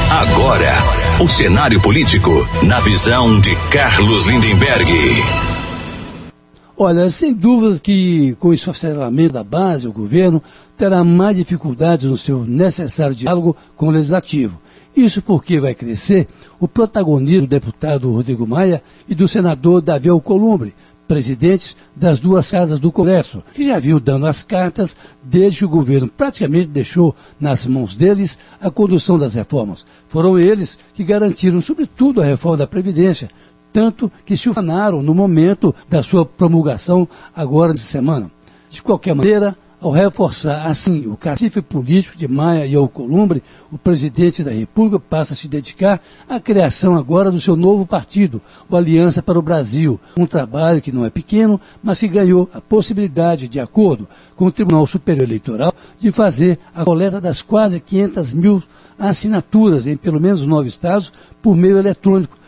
Agora, 0.10 0.72
o 1.24 1.28
cenário 1.28 1.82
político 1.82 2.32
na 2.64 2.80
visão 2.82 3.40
de 3.40 3.56
Carlos 3.70 4.28
Lindenberg. 4.28 5.53
Olha, 6.76 7.08
sem 7.08 7.32
dúvida 7.32 7.80
que 7.80 8.36
com 8.40 8.48
o 8.48 8.54
esfacelamento 8.54 9.34
da 9.34 9.44
base, 9.44 9.88
o 9.88 9.94
governo 9.94 10.42
terá 10.76 11.04
mais 11.04 11.38
dificuldades 11.38 12.10
no 12.10 12.18
seu 12.18 12.44
necessário 12.44 13.16
diálogo 13.16 13.56
com 13.78 13.88
o 13.88 13.92
legislativo. 13.92 14.60
Isso 14.96 15.22
porque 15.22 15.60
vai 15.60 15.76
crescer 15.76 16.28
o 16.60 16.68
protagonismo 16.68 17.42
do 17.42 17.50
deputado 17.50 18.12
Rodrigo 18.12 18.48
Maia 18.48 18.82
e 19.08 19.14
do 19.14 19.28
senador 19.28 19.82
Davi 19.82 20.10
Alcolumbre, 20.10 20.74
presidentes 21.08 21.76
das 21.96 22.20
duas 22.20 22.50
casas 22.50 22.80
do 22.80 22.92
Congresso, 22.92 23.44
que 23.54 23.66
já 23.66 23.78
vinham 23.78 24.00
dando 24.00 24.26
as 24.26 24.42
cartas 24.42 24.96
desde 25.22 25.60
que 25.60 25.66
o 25.66 25.70
governo 25.70 26.08
praticamente 26.08 26.68
deixou 26.68 27.16
nas 27.40 27.68
mãos 27.68 27.96
deles 27.96 28.38
a 28.60 28.72
condução 28.72 29.20
das 29.20 29.36
reformas. 29.36 29.86
Foram 30.08 30.40
eles 30.40 30.78
que 30.94 31.04
garantiram, 31.04 31.62
sobretudo, 31.62 32.20
a 32.20 32.26
reforma 32.26 32.58
da 32.58 32.68
Previdência, 32.68 33.30
tanto 33.74 34.12
que 34.24 34.38
se 34.38 34.48
ufanaram 34.50 35.02
no 35.02 35.16
momento 35.16 35.74
da 35.90 36.04
sua 36.04 36.24
promulgação 36.24 37.08
agora 37.36 37.74
de 37.74 37.82
semana. 37.82 38.32
De 38.70 38.82
qualquer 38.82 39.16
maneira, 39.16 39.58
ao 39.82 39.92
reforçar 39.92 40.68
assim 40.68 41.08
o 41.08 41.18
cacife 41.18 41.62
político 41.62 42.18
de 42.18 42.28
Maia 42.28 42.66
e 42.66 42.76
Alcolumbre, 42.76 43.44
o 43.72 43.78
presidente 43.78 44.44
da 44.44 44.52
República 44.52 44.98
passa 44.98 45.34
a 45.34 45.36
se 45.36 45.48
dedicar 45.48 46.02
à 46.30 46.40
criação 46.40 46.96
agora 46.96 47.30
do 47.30 47.42
seu 47.42 47.56
novo 47.56 47.86
partido, 47.86 48.42
o 48.70 48.78
Aliança 48.78 49.22
para 49.22 49.38
o 49.38 49.42
Brasil. 49.42 50.00
Um 50.18 50.26
trabalho 50.26 50.82
que 50.82 50.92
não 50.92 51.04
é 51.04 51.10
pequeno, 51.10 51.60
mas 51.84 52.00
que 52.00 52.08
ganhou 52.08 52.50
a 52.54 52.62
possibilidade, 52.62 53.50
de 53.50 53.60
acordo 53.60 54.08
com 54.36 54.46
o 54.46 54.52
Tribunal 54.52 54.88
Superior 54.88 55.24
Eleitoral, 55.24 55.74
de 56.00 56.12
fazer 56.12 56.60
a 56.74 56.86
coleta 56.86 57.20
das 57.20 57.42
quase 57.42 57.80
500 57.80 58.34
mil 58.34 58.64
assinaturas 58.98 59.88
em 59.88 59.98
pelo 59.98 60.22
menos 60.22 60.46
nove 60.46 60.70
estados 60.70 61.12
por 61.42 61.56
meio 61.56 61.78
eletrônico. 61.78 62.43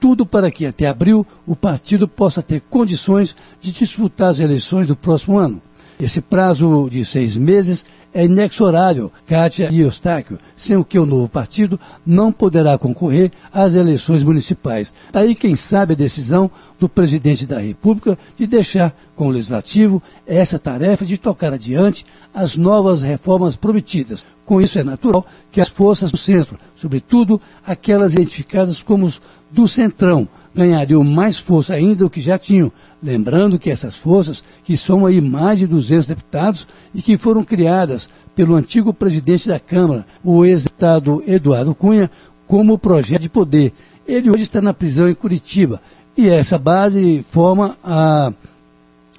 Tudo 0.00 0.24
para 0.24 0.50
que 0.50 0.64
até 0.64 0.88
abril 0.88 1.26
o 1.46 1.54
partido 1.54 2.08
possa 2.08 2.42
ter 2.42 2.62
condições 2.62 3.36
de 3.60 3.70
disputar 3.70 4.30
as 4.30 4.40
eleições 4.40 4.88
do 4.88 4.96
próximo 4.96 5.36
ano. 5.38 5.60
Esse 6.00 6.22
prazo 6.22 6.88
de 6.90 7.04
seis 7.04 7.36
meses 7.36 7.84
é 8.12 8.24
inexorável, 8.24 9.12
Kátia 9.26 9.68
e 9.70 9.80
Eustáquio, 9.80 10.38
sem 10.56 10.76
o 10.76 10.84
que 10.84 10.98
o 10.98 11.06
novo 11.06 11.28
partido 11.28 11.78
não 12.04 12.32
poderá 12.32 12.76
concorrer 12.76 13.30
às 13.52 13.74
eleições 13.74 14.22
municipais. 14.22 14.92
Daí, 15.12 15.34
quem 15.34 15.54
sabe, 15.54 15.92
a 15.92 15.96
decisão 15.96 16.50
do 16.78 16.88
presidente 16.88 17.46
da 17.46 17.58
República 17.58 18.18
de 18.36 18.46
deixar 18.46 18.94
com 19.14 19.28
o 19.28 19.30
Legislativo 19.30 20.02
essa 20.26 20.58
tarefa 20.58 21.04
de 21.04 21.18
tocar 21.18 21.52
adiante 21.52 22.04
as 22.34 22.56
novas 22.56 23.02
reformas 23.02 23.54
prometidas. 23.54 24.24
Com 24.44 24.60
isso, 24.60 24.78
é 24.78 24.82
natural 24.82 25.24
que 25.52 25.60
as 25.60 25.68
forças 25.68 26.10
do 26.10 26.16
centro, 26.16 26.58
sobretudo 26.74 27.40
aquelas 27.64 28.14
identificadas 28.14 28.82
como 28.82 29.12
do 29.50 29.68
centrão, 29.68 30.28
ganhariam 30.54 31.04
mais 31.04 31.38
força 31.38 31.74
ainda 31.74 32.04
do 32.04 32.10
que 32.10 32.20
já 32.20 32.38
tinham. 32.38 32.72
Lembrando 33.02 33.58
que 33.58 33.70
essas 33.70 33.96
forças, 33.96 34.42
que 34.64 34.76
são 34.76 35.06
aí 35.06 35.20
mais 35.20 35.58
de 35.58 35.66
200 35.66 36.06
deputados 36.06 36.66
e 36.94 37.00
que 37.00 37.16
foram 37.16 37.44
criadas 37.44 38.08
pelo 38.34 38.54
antigo 38.54 38.92
presidente 38.92 39.48
da 39.48 39.60
Câmara, 39.60 40.06
o 40.24 40.44
ex-deputado 40.44 41.22
Eduardo 41.26 41.74
Cunha, 41.74 42.10
como 42.46 42.78
projeto 42.78 43.22
de 43.22 43.28
poder. 43.28 43.72
Ele 44.06 44.30
hoje 44.30 44.42
está 44.42 44.60
na 44.60 44.74
prisão 44.74 45.08
em 45.08 45.14
Curitiba 45.14 45.80
e 46.16 46.28
essa 46.28 46.58
base 46.58 47.24
forma 47.30 47.76
a 47.84 48.32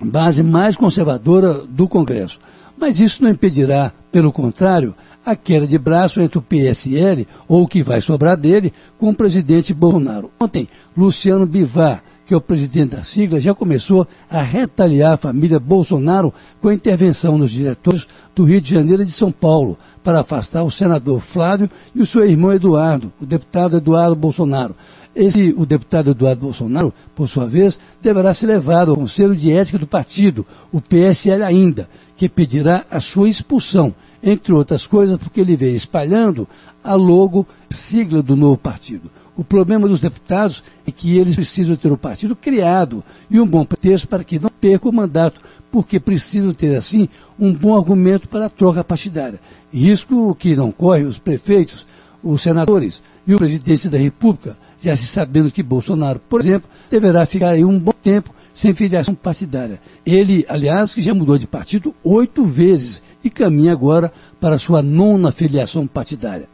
base 0.01 0.43
mais 0.43 0.75
conservadora 0.75 1.53
do 1.53 1.87
Congresso. 1.87 2.39
Mas 2.77 2.99
isso 2.99 3.23
não 3.23 3.29
impedirá, 3.29 3.93
pelo 4.11 4.31
contrário, 4.31 4.95
a 5.25 5.35
queda 5.35 5.67
de 5.67 5.77
braço 5.77 6.21
entre 6.21 6.37
o 6.37 6.41
PSL, 6.41 7.27
ou 7.47 7.63
o 7.63 7.67
que 7.67 7.83
vai 7.83 8.01
sobrar 8.01 8.35
dele, 8.35 8.73
com 8.97 9.09
o 9.09 9.15
presidente 9.15 9.73
Bolsonaro. 9.73 10.31
Ontem, 10.39 10.67
Luciano 10.95 11.45
Bivar, 11.45 12.03
que 12.25 12.33
é 12.33 12.37
o 12.37 12.41
presidente 12.41 12.95
da 12.95 13.03
sigla, 13.03 13.39
já 13.39 13.53
começou 13.53 14.07
a 14.29 14.41
retaliar 14.41 15.13
a 15.13 15.17
família 15.17 15.59
Bolsonaro 15.59 16.33
com 16.61 16.69
a 16.69 16.73
intervenção 16.73 17.37
nos 17.37 17.51
diretores 17.51 18.07
do 18.33 18.45
Rio 18.45 18.61
de 18.61 18.71
Janeiro 18.71 19.03
e 19.03 19.05
de 19.05 19.11
São 19.11 19.31
Paulo, 19.31 19.77
para 20.03 20.21
afastar 20.21 20.63
o 20.63 20.71
senador 20.71 21.19
Flávio 21.19 21.69
e 21.93 22.01
o 22.01 22.05
seu 22.05 22.25
irmão 22.25 22.53
Eduardo, 22.53 23.11
o 23.21 23.25
deputado 23.25 23.77
Eduardo 23.77 24.15
Bolsonaro. 24.15 24.75
Esse, 25.13 25.53
o 25.57 25.65
deputado 25.65 26.11
Eduardo 26.11 26.41
Bolsonaro, 26.41 26.93
por 27.13 27.27
sua 27.27 27.45
vez, 27.45 27.77
deverá 28.01 28.33
ser 28.33 28.47
levado 28.47 28.91
ao 28.91 28.97
Conselho 28.97 29.35
de 29.35 29.51
Ética 29.51 29.77
do 29.77 29.85
partido, 29.85 30.45
o 30.71 30.79
PSL 30.79 31.43
ainda, 31.43 31.89
que 32.15 32.29
pedirá 32.29 32.85
a 32.89 33.01
sua 33.01 33.27
expulsão 33.27 33.93
entre 34.23 34.53
outras 34.53 34.85
coisas, 34.85 35.17
porque 35.17 35.41
ele 35.41 35.55
veio 35.55 35.75
espalhando 35.75 36.47
a 36.83 36.95
logo, 36.95 37.47
sigla 37.69 38.21
do 38.21 38.35
novo 38.35 38.57
partido. 38.57 39.09
O 39.35 39.43
problema 39.43 39.87
dos 39.87 40.01
deputados 40.01 40.63
é 40.85 40.91
que 40.91 41.17
eles 41.17 41.35
precisam 41.35 41.75
ter 41.75 41.91
o 41.91 41.97
partido 41.97 42.35
criado 42.35 43.03
e 43.29 43.39
um 43.39 43.47
bom 43.47 43.65
pretexto 43.65 44.07
para 44.07 44.23
que 44.23 44.37
não 44.37 44.49
percam 44.49 44.91
o 44.91 44.93
mandato, 44.93 45.41
porque 45.71 45.99
precisam 45.99 46.53
ter, 46.53 46.75
assim, 46.75 47.07
um 47.39 47.53
bom 47.53 47.75
argumento 47.75 48.27
para 48.27 48.45
a 48.45 48.49
troca 48.49 48.83
partidária. 48.83 49.39
Risco 49.73 50.35
que 50.35 50.55
não 50.55 50.71
corre 50.71 51.03
os 51.03 51.17
prefeitos, 51.17 51.87
os 52.21 52.41
senadores 52.41 53.01
e 53.25 53.33
o 53.33 53.37
presidente 53.37 53.89
da 53.89 53.97
República, 53.97 54.57
já 54.81 54.95
se 54.95 55.07
sabendo 55.07 55.51
que 55.51 55.63
Bolsonaro, 55.63 56.19
por 56.27 56.41
exemplo, 56.41 56.69
deverá 56.89 57.25
ficar 57.25 57.49
aí 57.49 57.63
um 57.63 57.79
bom 57.79 57.93
tempo 57.93 58.33
sem 58.53 58.73
filiação 58.73 59.15
partidária. 59.15 59.79
Ele, 60.05 60.45
aliás, 60.49 60.93
que 60.93 61.01
já 61.01 61.13
mudou 61.13 61.37
de 61.37 61.47
partido 61.47 61.95
oito 62.03 62.43
vezes 62.43 63.01
e 63.23 63.29
caminha 63.29 63.71
agora 63.71 64.11
para 64.39 64.57
sua 64.57 64.81
nona 64.81 65.31
filiação 65.31 65.85
partidária. 65.87 66.47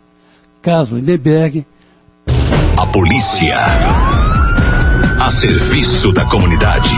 Carlos 0.62 0.90
Lindenberg. 0.90 1.66
A 2.78 2.86
polícia. 2.88 3.58
A 5.20 5.32
serviço 5.32 6.12
da 6.12 6.26
comunidade. 6.26 6.90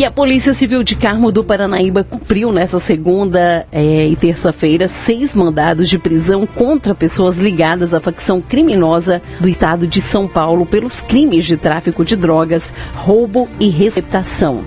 E 0.00 0.04
a 0.06 0.10
Polícia 0.10 0.54
Civil 0.54 0.82
de 0.82 0.96
Carmo 0.96 1.30
do 1.30 1.44
Paranaíba 1.44 2.02
cumpriu 2.02 2.50
nessa 2.50 2.80
segunda 2.80 3.66
é, 3.70 4.06
e 4.06 4.16
terça-feira 4.16 4.88
seis 4.88 5.34
mandados 5.34 5.90
de 5.90 5.98
prisão 5.98 6.46
contra 6.46 6.94
pessoas 6.94 7.36
ligadas 7.36 7.92
à 7.92 8.00
facção 8.00 8.40
criminosa 8.40 9.20
do 9.38 9.46
estado 9.46 9.86
de 9.86 10.00
São 10.00 10.26
Paulo 10.26 10.64
pelos 10.64 11.02
crimes 11.02 11.44
de 11.44 11.58
tráfico 11.58 12.02
de 12.02 12.16
drogas, 12.16 12.72
roubo 12.94 13.46
e 13.60 13.68
receptação. 13.68 14.64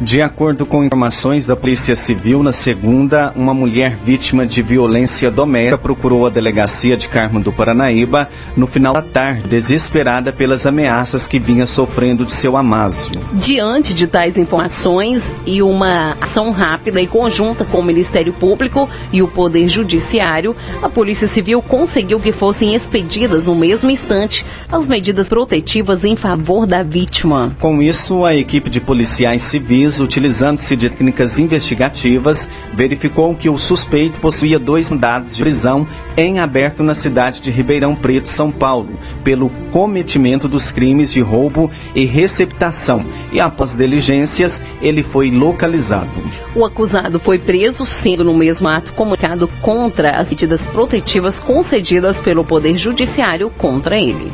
De 0.00 0.22
acordo 0.22 0.64
com 0.64 0.84
informações 0.84 1.44
da 1.44 1.56
Polícia 1.56 1.96
Civil, 1.96 2.40
na 2.40 2.52
segunda, 2.52 3.32
uma 3.34 3.52
mulher 3.52 3.96
vítima 3.96 4.46
de 4.46 4.62
violência 4.62 5.28
doméstica 5.28 5.76
procurou 5.76 6.24
a 6.24 6.30
delegacia 6.30 6.96
de 6.96 7.08
Carmo 7.08 7.40
do 7.40 7.52
Paranaíba 7.52 8.28
no 8.56 8.64
final 8.64 8.94
da 8.94 9.02
tarde, 9.02 9.48
desesperada 9.48 10.32
pelas 10.32 10.66
ameaças 10.66 11.26
que 11.26 11.40
vinha 11.40 11.66
sofrendo 11.66 12.24
de 12.24 12.32
seu 12.32 12.56
amásio. 12.56 13.10
Diante 13.32 13.92
de 13.92 14.06
tais 14.06 14.38
informações 14.38 15.34
e 15.44 15.60
uma 15.62 16.16
ação 16.20 16.52
rápida 16.52 17.00
e 17.00 17.06
conjunta 17.08 17.64
com 17.64 17.80
o 17.80 17.84
Ministério 17.84 18.32
Público 18.32 18.88
e 19.12 19.20
o 19.20 19.26
Poder 19.26 19.68
Judiciário, 19.68 20.54
a 20.80 20.88
Polícia 20.88 21.26
Civil 21.26 21.60
conseguiu 21.60 22.20
que 22.20 22.30
fossem 22.30 22.72
expedidas 22.72 23.46
no 23.46 23.56
mesmo 23.56 23.90
instante 23.90 24.46
as 24.70 24.86
medidas 24.86 25.28
protetivas 25.28 26.04
em 26.04 26.14
favor 26.14 26.68
da 26.68 26.84
vítima. 26.84 27.56
Com 27.58 27.82
isso, 27.82 28.24
a 28.24 28.32
equipe 28.36 28.70
de 28.70 28.80
policiais 28.80 29.42
civis 29.42 29.87
utilizando-se 30.00 30.76
de 30.76 30.90
técnicas 30.90 31.38
investigativas, 31.38 32.48
verificou 32.74 33.34
que 33.34 33.48
o 33.48 33.56
suspeito 33.56 34.20
possuía 34.20 34.58
dois 34.58 34.90
mandados 34.90 35.34
de 35.34 35.42
prisão 35.42 35.86
em 36.16 36.38
aberto 36.38 36.82
na 36.82 36.94
cidade 36.94 37.40
de 37.40 37.50
Ribeirão 37.50 37.94
Preto, 37.94 38.28
São 38.28 38.50
Paulo, 38.50 38.90
pelo 39.24 39.48
cometimento 39.72 40.46
dos 40.46 40.70
crimes 40.70 41.10
de 41.12 41.20
roubo 41.20 41.70
e 41.94 42.04
receptação. 42.04 43.04
E 43.32 43.40
após 43.40 43.74
diligências, 43.74 44.62
ele 44.82 45.02
foi 45.02 45.30
localizado. 45.30 46.10
O 46.54 46.64
acusado 46.64 47.18
foi 47.18 47.38
preso, 47.38 47.86
sendo 47.86 48.24
no 48.24 48.34
mesmo 48.34 48.68
ato 48.68 48.92
comunicado 48.92 49.48
contra 49.62 50.10
as 50.12 50.30
medidas 50.30 50.66
protetivas 50.66 51.40
concedidas 51.40 52.20
pelo 52.20 52.44
Poder 52.44 52.76
Judiciário 52.76 53.50
contra 53.50 53.98
ele. 53.98 54.30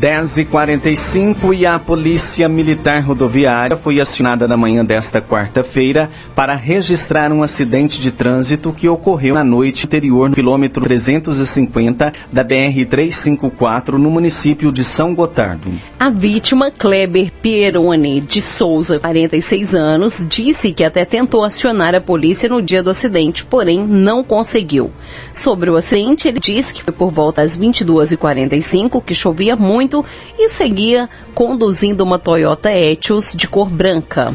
10h45 0.00 1.54
e 1.54 1.66
a 1.66 1.78
Polícia 1.78 2.48
Militar 2.48 3.02
Rodoviária 3.02 3.76
foi 3.76 4.00
acionada 4.00 4.48
na 4.48 4.56
manhã 4.56 4.82
desta 4.82 5.20
quarta-feira 5.20 6.10
para 6.34 6.54
registrar 6.54 7.30
um 7.30 7.42
acidente 7.42 8.00
de 8.00 8.10
trânsito 8.10 8.72
que 8.72 8.88
ocorreu 8.88 9.34
na 9.34 9.44
noite 9.44 9.86
anterior 9.86 10.30
no 10.30 10.34
quilômetro 10.34 10.82
350 10.82 12.12
da 12.32 12.42
BR-354 12.42 13.92
no 13.92 14.10
município 14.10 14.72
de 14.72 14.82
São 14.82 15.14
Gotardo. 15.14 15.70
A 16.00 16.08
vítima, 16.08 16.70
Kleber 16.70 17.30
Pieroni 17.42 18.20
de 18.20 18.40
Souza, 18.40 18.98
46 18.98 19.74
anos, 19.74 20.26
disse 20.26 20.72
que 20.72 20.82
até 20.82 21.04
tentou 21.04 21.44
acionar 21.44 21.94
a 21.94 22.00
polícia 22.00 22.48
no 22.48 22.62
dia 22.62 22.82
do 22.82 22.90
acidente, 22.90 23.44
porém 23.44 23.86
não 23.86 24.24
conseguiu. 24.24 24.90
Sobre 25.30 25.68
o 25.68 25.76
acidente, 25.76 26.26
ele 26.26 26.40
disse 26.40 26.72
que 26.72 26.82
foi 26.82 26.94
por 26.94 27.10
volta 27.10 27.42
às 27.42 27.58
22h45 27.58 29.02
que 29.04 29.14
chovia 29.14 29.54
muito 29.54 29.73
muito 29.74 30.04
e 30.38 30.48
seguia 30.48 31.10
conduzindo 31.34 32.04
uma 32.04 32.16
Toyota 32.16 32.72
Etios 32.72 33.32
de 33.34 33.48
cor 33.48 33.68
branca. 33.68 34.32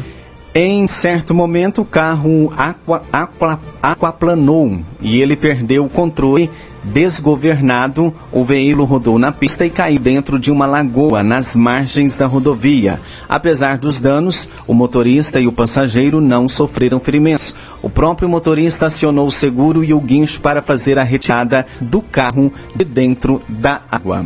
Em 0.54 0.86
certo 0.86 1.32
momento, 1.32 1.80
o 1.80 1.84
carro 1.84 2.52
aqua, 2.56 3.02
aqua, 3.10 3.58
aquaplanou 3.80 4.80
e 5.00 5.22
ele 5.22 5.36
perdeu 5.36 5.84
o 5.84 5.88
controle. 5.88 6.50
Desgovernado, 6.82 8.12
o 8.32 8.42
veículo 8.42 8.84
rodou 8.84 9.18
na 9.18 9.30
pista 9.30 9.66
e 9.66 9.70
caiu 9.70 10.00
dentro 10.00 10.38
de 10.38 10.50
uma 10.50 10.64
lagoa 10.64 11.22
nas 11.22 11.54
margens 11.54 12.16
da 12.16 12.26
rodovia. 12.26 12.98
Apesar 13.28 13.76
dos 13.76 14.00
danos, 14.00 14.48
o 14.66 14.72
motorista 14.72 15.38
e 15.38 15.46
o 15.46 15.52
passageiro 15.52 16.22
não 16.22 16.48
sofreram 16.48 16.98
ferimentos. 16.98 17.54
O 17.82 17.90
próprio 17.90 18.28
motorista 18.28 18.86
acionou 18.86 19.26
o 19.26 19.32
seguro 19.32 19.84
e 19.84 19.92
o 19.92 20.00
guincho 20.00 20.40
para 20.40 20.62
fazer 20.62 20.98
a 20.98 21.04
retirada 21.04 21.66
do 21.80 22.00
carro 22.00 22.50
de 22.74 22.84
dentro 22.84 23.42
da 23.46 23.82
água. 23.90 24.24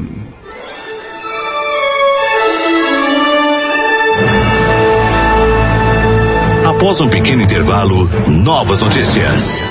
Após 6.84 7.00
um 7.00 7.08
pequeno 7.08 7.40
intervalo, 7.40 8.10
novas 8.28 8.82
notícias. 8.82 9.64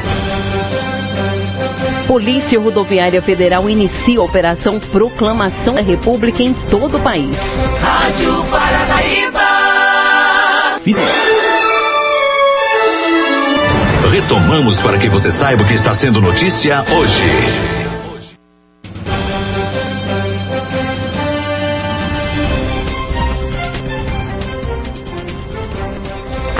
Polícia 2.07 2.59
Rodoviária 2.59 3.21
Federal 3.21 3.69
inicia 3.69 4.17
a 4.17 4.23
Operação 4.23 4.79
Proclamação 4.79 5.75
da 5.75 5.81
República 5.83 6.41
em 6.41 6.55
todo 6.71 6.97
o 6.97 6.99
país. 6.99 7.67
Rádio 7.79 8.43
Paranaíba. 8.49 9.41
Retomamos 14.09 14.81
para 14.81 14.97
que 14.97 15.07
você 15.07 15.29
saiba 15.29 15.61
o 15.61 15.67
que 15.67 15.75
está 15.75 15.93
sendo 15.93 16.19
notícia 16.19 16.83
hoje. 16.97 17.82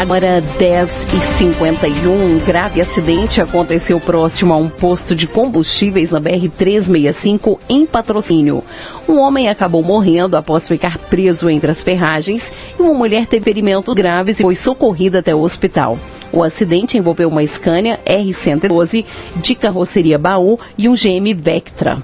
Agora 0.04 0.42
10 0.42 1.08
e 1.14 1.22
51 1.22 2.12
um 2.12 2.38
grave 2.40 2.82
acidente 2.82 3.40
aconteceu 3.40 4.02
próximo 4.02 4.54
a 4.54 4.58
um 4.58 4.68
posto 4.68 5.16
de 5.16 5.26
combustíveis 5.26 6.12
na 6.12 6.20
BR-365 6.20 7.58
em 7.70 7.86
patrocínio. 7.86 8.62
Um 9.08 9.18
homem 9.18 9.48
acabou 9.48 9.82
morrendo 9.82 10.36
após 10.36 10.68
ficar 10.68 10.98
preso 10.98 11.50
entre 11.50 11.72
as 11.72 11.82
ferragens 11.82 12.52
e 12.78 12.82
uma 12.82 12.94
mulher 12.94 13.28
teve 13.28 13.46
ferimentos 13.46 13.96
graves 13.96 14.42
e 14.42 14.44
foi 14.44 14.58
socorrida 14.58 15.20
até 15.20 15.34
o 15.34 15.40
hospital. 15.40 15.98
O 16.34 16.44
acidente 16.44 16.98
envolveu 16.98 17.30
uma 17.30 17.48
Scania 17.48 17.98
R112 18.06 19.06
de 19.38 19.56
carroceria 19.56 20.18
baú 20.18 20.60
e 20.78 20.90
um 20.90 20.96
GM 20.96 21.34
Vectra. 21.34 22.04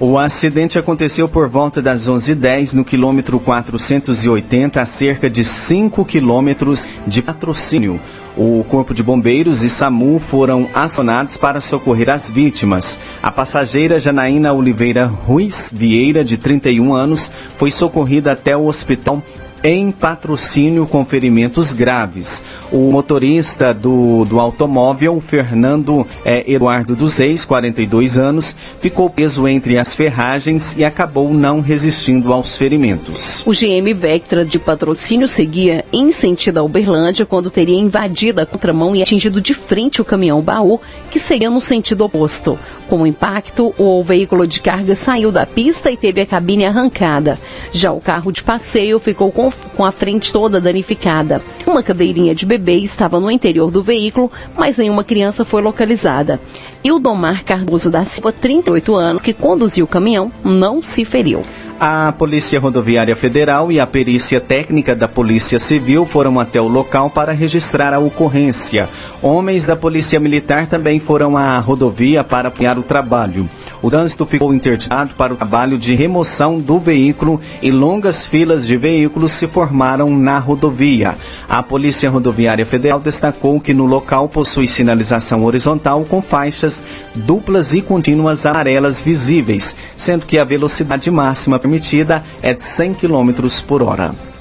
O 0.00 0.18
acidente 0.18 0.76
aconteceu 0.76 1.28
por 1.28 1.48
volta 1.48 1.80
das 1.80 2.08
11h10 2.08 2.72
no 2.72 2.84
quilômetro 2.84 3.38
480, 3.38 4.80
a 4.80 4.84
cerca 4.84 5.30
de 5.30 5.44
5 5.44 6.04
quilômetros 6.04 6.88
de 7.06 7.22
patrocínio. 7.22 8.00
O 8.36 8.64
Corpo 8.64 8.92
de 8.92 9.04
Bombeiros 9.04 9.62
e 9.62 9.70
SAMU 9.70 10.18
foram 10.18 10.68
acionados 10.74 11.36
para 11.36 11.60
socorrer 11.60 12.10
as 12.10 12.28
vítimas. 12.28 12.98
A 13.22 13.30
passageira 13.30 14.00
Janaína 14.00 14.52
Oliveira 14.52 15.06
Ruiz 15.06 15.70
Vieira, 15.72 16.24
de 16.24 16.36
31 16.36 16.92
anos, 16.92 17.30
foi 17.56 17.70
socorrida 17.70 18.32
até 18.32 18.56
o 18.56 18.66
hospital 18.66 19.22
em 19.64 19.90
patrocínio 19.90 20.86
com 20.86 21.06
ferimentos 21.06 21.72
graves. 21.72 22.44
O 22.70 22.92
motorista 22.92 23.72
do, 23.72 24.26
do 24.26 24.38
automóvel, 24.38 25.18
Fernando 25.22 26.06
é, 26.22 26.44
Eduardo 26.46 26.94
dos 26.94 27.16
Reis, 27.16 27.46
42 27.46 28.18
anos, 28.18 28.54
ficou 28.78 29.08
preso 29.08 29.48
entre 29.48 29.78
as 29.78 29.94
ferragens 29.94 30.76
e 30.76 30.84
acabou 30.84 31.32
não 31.32 31.62
resistindo 31.62 32.30
aos 32.30 32.58
ferimentos. 32.58 33.42
O 33.46 33.52
GM 33.52 33.94
Vectra 33.94 34.44
de 34.44 34.58
patrocínio 34.58 35.26
seguia 35.26 35.82
em 35.90 36.12
sentido 36.12 36.58
a 36.58 36.62
Uberlândia 36.62 37.24
quando 37.24 37.50
teria 37.50 37.78
invadido 37.78 38.42
a 38.42 38.46
contramão 38.46 38.94
e 38.94 39.02
atingido 39.02 39.40
de 39.40 39.54
frente 39.54 40.02
o 40.02 40.04
caminhão 40.04 40.42
baú, 40.42 40.78
que 41.10 41.18
seguia 41.18 41.48
no 41.48 41.60
sentido 41.60 42.04
oposto. 42.04 42.58
Com 42.88 43.00
o 43.02 43.06
impacto, 43.06 43.74
o 43.78 44.04
veículo 44.04 44.46
de 44.46 44.60
carga 44.60 44.94
saiu 44.94 45.32
da 45.32 45.46
pista 45.46 45.90
e 45.90 45.96
teve 45.96 46.20
a 46.20 46.26
cabine 46.26 46.66
arrancada. 46.66 47.38
Já 47.72 47.92
o 47.92 48.00
carro 48.00 48.30
de 48.30 48.42
passeio 48.42 49.00
ficou 49.00 49.32
com, 49.32 49.50
com 49.76 49.84
a 49.84 49.92
frente 49.92 50.32
toda 50.32 50.60
danificada. 50.60 51.42
Uma 51.66 51.82
cadeirinha 51.82 52.34
de 52.34 52.46
bebê 52.46 52.76
estava 52.76 53.20
no 53.20 53.30
interior 53.30 53.70
do 53.70 53.82
veículo, 53.82 54.30
mas 54.56 54.76
nenhuma 54.76 55.04
criança 55.04 55.44
foi 55.44 55.62
localizada. 55.62 56.40
E 56.82 56.92
o 56.92 56.98
Domar 56.98 57.44
Cardoso 57.44 57.90
da 57.90 58.04
Silva, 58.04 58.32
38 58.32 58.94
anos, 58.94 59.22
que 59.22 59.32
conduziu 59.32 59.84
o 59.84 59.88
caminhão, 59.88 60.30
não 60.44 60.82
se 60.82 61.04
feriu. 61.04 61.42
A 61.78 62.12
Polícia 62.12 62.60
Rodoviária 62.60 63.16
Federal 63.16 63.70
e 63.70 63.80
a 63.80 63.86
perícia 63.86 64.40
técnica 64.40 64.94
da 64.94 65.08
Polícia 65.08 65.58
Civil 65.58 66.06
foram 66.06 66.38
até 66.38 66.60
o 66.60 66.68
local 66.68 67.10
para 67.10 67.32
registrar 67.32 67.92
a 67.92 67.98
ocorrência. 67.98 68.88
Homens 69.20 69.66
da 69.66 69.74
Polícia 69.74 70.20
Militar 70.20 70.68
também 70.68 71.00
foram 71.00 71.36
à 71.36 71.58
rodovia 71.58 72.22
para 72.22 72.48
apoiar 72.48 72.78
o 72.78 72.82
trabalho. 72.82 73.48
O 73.82 73.90
trânsito 73.90 74.24
ficou 74.24 74.54
interditado 74.54 75.14
para 75.14 75.34
o 75.34 75.36
trabalho 75.36 75.76
de 75.76 75.94
remoção 75.94 76.60
do 76.60 76.78
veículo 76.78 77.40
e 77.60 77.70
longas 77.70 78.24
filas 78.24 78.66
de 78.66 78.76
veículos 78.76 79.32
se 79.32 79.48
formaram 79.48 80.08
na 80.16 80.38
rodovia. 80.38 81.16
A 81.48 81.62
Polícia 81.62 82.08
Rodoviária 82.08 82.64
Federal 82.64 83.00
destacou 83.00 83.60
que 83.60 83.74
no 83.74 83.84
local 83.84 84.28
possui 84.28 84.68
sinalização 84.68 85.44
horizontal 85.44 86.04
com 86.04 86.22
faixas 86.22 86.84
duplas 87.14 87.74
e 87.74 87.82
contínuas 87.82 88.46
amarelas 88.46 89.02
visíveis, 89.02 89.76
sendo 89.96 90.24
que 90.24 90.38
a 90.38 90.44
velocidade 90.44 91.10
máxima 91.10 91.58
permitida 91.64 92.22
é 92.42 92.52
de 92.52 92.62
100 92.62 92.94
km 92.94 93.32
por 93.66 93.82
hora. 93.82 94.33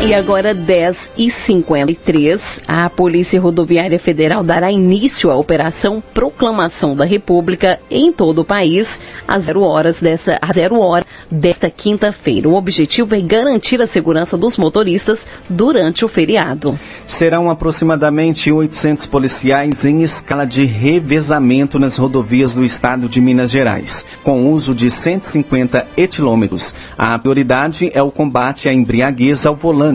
E 0.00 0.14
agora 0.14 0.54
10 0.54 1.12
e 1.18 1.28
53 1.28 2.60
a 2.68 2.88
Polícia 2.88 3.40
Rodoviária 3.40 3.98
Federal 3.98 4.44
dará 4.44 4.70
início 4.70 5.28
à 5.28 5.34
operação 5.34 6.00
Proclamação 6.14 6.94
da 6.94 7.04
República 7.04 7.80
em 7.90 8.12
todo 8.12 8.38
o 8.38 8.44
país 8.44 9.00
às 9.26 9.44
zero 9.44 9.62
horas 9.62 10.00
dessa 10.00 10.38
às 10.40 10.54
zero 10.54 10.78
hora 10.78 11.04
desta 11.28 11.68
quinta-feira. 11.68 12.48
O 12.48 12.54
objetivo 12.54 13.16
é 13.16 13.20
garantir 13.20 13.82
a 13.82 13.88
segurança 13.88 14.38
dos 14.38 14.56
motoristas 14.56 15.26
durante 15.50 16.04
o 16.04 16.08
feriado. 16.08 16.78
Serão 17.04 17.50
aproximadamente 17.50 18.52
800 18.52 19.04
policiais 19.06 19.84
em 19.84 20.02
escala 20.02 20.46
de 20.46 20.64
revezamento 20.64 21.76
nas 21.76 21.96
rodovias 21.96 22.54
do 22.54 22.64
estado 22.64 23.08
de 23.08 23.20
Minas 23.20 23.50
Gerais, 23.50 24.06
com 24.22 24.48
uso 24.52 24.76
de 24.76 24.90
150 24.90 25.88
etilômetros. 25.96 26.72
A 26.96 27.18
prioridade 27.18 27.90
é 27.92 28.00
o 28.00 28.12
combate 28.12 28.68
à 28.68 28.72
embriaguez 28.72 29.44
ao 29.44 29.56
volante 29.56 29.87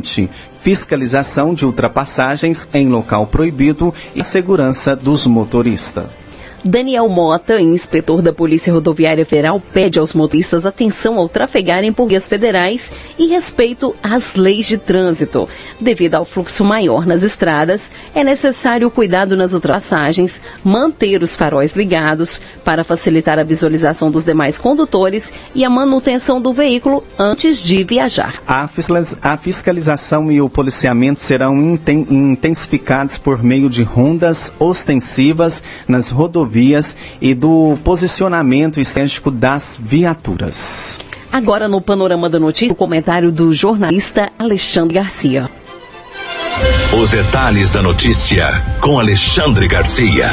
fiscalização 0.61 1.53
de 1.53 1.65
ultrapassagens 1.65 2.67
em 2.73 2.87
local 2.87 3.27
proibido 3.27 3.93
e 4.15 4.23
segurança 4.23 4.95
dos 4.95 5.27
motoristas. 5.27 6.22
Daniel 6.65 7.09
Mota, 7.09 7.59
inspetor 7.59 8.21
da 8.21 8.31
Polícia 8.31 8.71
Rodoviária 8.71 9.25
Federal, 9.25 9.61
pede 9.73 9.99
aos 9.99 10.13
motoristas 10.13 10.65
atenção 10.65 11.19
ao 11.19 11.27
trafegarem 11.27 11.91
por 11.91 12.07
guias 12.07 12.25
federais 12.25 12.89
e 13.19 13.27
respeito 13.27 13.93
às 14.01 14.35
leis 14.35 14.65
de 14.65 14.77
trânsito. 14.77 15.49
Devido 15.77 16.15
ao 16.15 16.23
fluxo 16.23 16.63
maior 16.63 17.05
nas 17.05 17.21
estradas, 17.21 17.91
é 18.15 18.23
necessário 18.23 18.89
cuidado 18.89 19.35
nas 19.35 19.51
ultrapassagens, 19.51 20.39
manter 20.63 21.21
os 21.21 21.35
faróis 21.35 21.75
ligados 21.75 22.39
para 22.63 22.85
facilitar 22.85 23.37
a 23.37 23.43
visualização 23.43 24.09
dos 24.09 24.23
demais 24.23 24.57
condutores 24.57 25.33
e 25.53 25.65
a 25.65 25.69
manutenção 25.69 26.39
do 26.39 26.53
veículo 26.53 27.03
antes 27.19 27.57
de 27.57 27.83
viajar. 27.83 28.41
A 28.47 29.37
fiscalização 29.37 30.31
e 30.31 30.39
o 30.39 30.49
policiamento 30.49 31.21
serão 31.21 31.77
intensificados 32.09 33.17
por 33.17 33.43
meio 33.43 33.69
de 33.69 33.83
rondas 33.83 34.53
ostensivas 34.59 35.61
nas 35.87 36.09
rodovias 36.09 36.52
rodovias 36.53 36.95
e 37.19 37.33
do 37.33 37.77
posicionamento 37.83 38.79
estético 38.79 39.31
das 39.31 39.77
viaturas. 39.81 40.99
Agora 41.31 41.67
no 41.67 41.81
Panorama 41.81 42.29
da 42.29 42.39
Notícia, 42.39 42.73
o 42.73 42.75
comentário 42.75 43.31
do 43.31 43.51
jornalista 43.51 44.29
Alexandre 44.37 44.95
Garcia. 44.95 45.49
Os 47.01 47.09
detalhes 47.09 47.71
da 47.71 47.81
notícia 47.81 48.45
com 48.79 48.99
Alexandre 48.99 49.67
Garcia. 49.67 50.27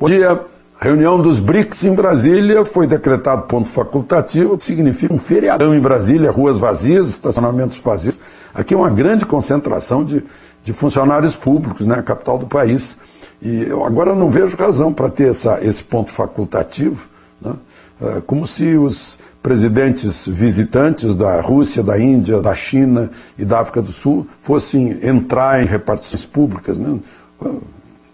Bom 0.00 0.08
dia. 0.08 0.40
Reunião 0.82 1.20
dos 1.20 1.38
BRICS 1.38 1.84
em 1.84 1.94
Brasília 1.94 2.64
foi 2.64 2.86
decretado 2.86 3.42
ponto 3.42 3.68
facultativo, 3.68 4.56
que 4.56 4.64
significa 4.64 5.12
um 5.12 5.18
feriadão 5.18 5.74
em 5.74 5.80
Brasília, 5.80 6.30
ruas 6.30 6.56
vazias, 6.56 7.10
estacionamentos 7.10 7.76
vazios. 7.76 8.18
Aqui 8.54 8.72
é 8.72 8.76
uma 8.78 8.88
grande 8.88 9.26
concentração 9.26 10.02
de, 10.02 10.24
de 10.64 10.72
funcionários 10.72 11.36
públicos, 11.36 11.86
né, 11.86 12.00
capital 12.00 12.38
do 12.38 12.46
país. 12.46 12.96
E 13.42 13.62
eu 13.62 13.84
agora 13.84 14.14
não 14.14 14.30
vejo 14.30 14.56
razão 14.56 14.92
para 14.92 15.08
ter 15.08 15.28
essa, 15.28 15.64
esse 15.64 15.82
ponto 15.82 16.10
facultativo, 16.10 17.08
né? 17.40 17.54
é, 18.00 18.20
como 18.26 18.46
se 18.46 18.76
os 18.76 19.18
presidentes 19.42 20.28
visitantes 20.28 21.14
da 21.14 21.40
Rússia, 21.40 21.82
da 21.82 21.98
Índia, 21.98 22.40
da 22.40 22.54
China 22.54 23.10
e 23.38 23.44
da 23.44 23.60
África 23.60 23.80
do 23.80 23.92
Sul 23.92 24.26
fossem 24.40 24.98
entrar 25.06 25.62
em 25.62 25.66
repartições 25.66 26.26
públicas. 26.26 26.78
Né? 26.78 26.98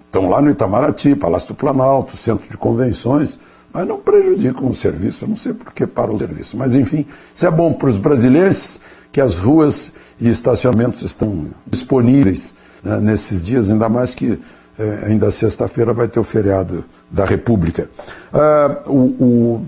Estão 0.07 0.29
lá 0.29 0.41
no 0.41 0.51
Itamaraty, 0.51 1.17
Palácio 1.17 1.49
do 1.49 1.55
Planalto, 1.55 2.17
Centro 2.17 2.49
de 2.49 2.57
Convenções, 2.57 3.39
mas 3.73 3.87
não 3.87 3.99
prejudicam 3.99 4.69
o 4.69 4.75
serviço. 4.75 5.25
Eu 5.25 5.29
não 5.29 5.37
sei 5.37 5.53
por 5.53 5.73
que 5.73 5.87
para 5.87 6.13
o 6.13 6.19
serviço. 6.19 6.57
Mas, 6.57 6.75
enfim, 6.77 7.05
isso 7.35 7.45
é 7.45 7.51
bom 7.51 7.73
para 7.73 7.89
os 7.89 7.99
brasileiros 7.99 8.81
que 9.11 9.21
as 9.21 9.37
ruas 9.37 9.93
e 10.21 10.29
estacionamentos 10.29 11.03
estão 11.03 11.47
disponíveis 11.67 12.55
né, 12.83 13.01
nesses 13.01 13.43
dias, 13.43 13.69
ainda 13.69 13.89
mais 13.89 14.15
que 14.15 14.39
é, 14.79 15.07
ainda 15.07 15.31
sexta-feira 15.31 15.93
vai 15.93 16.07
ter 16.07 16.21
o 16.21 16.25
feriado 16.25 16.85
da 17.11 17.25
República. 17.25 17.89
Ah, 18.33 18.79
o, 18.87 18.93
o, 18.93 19.67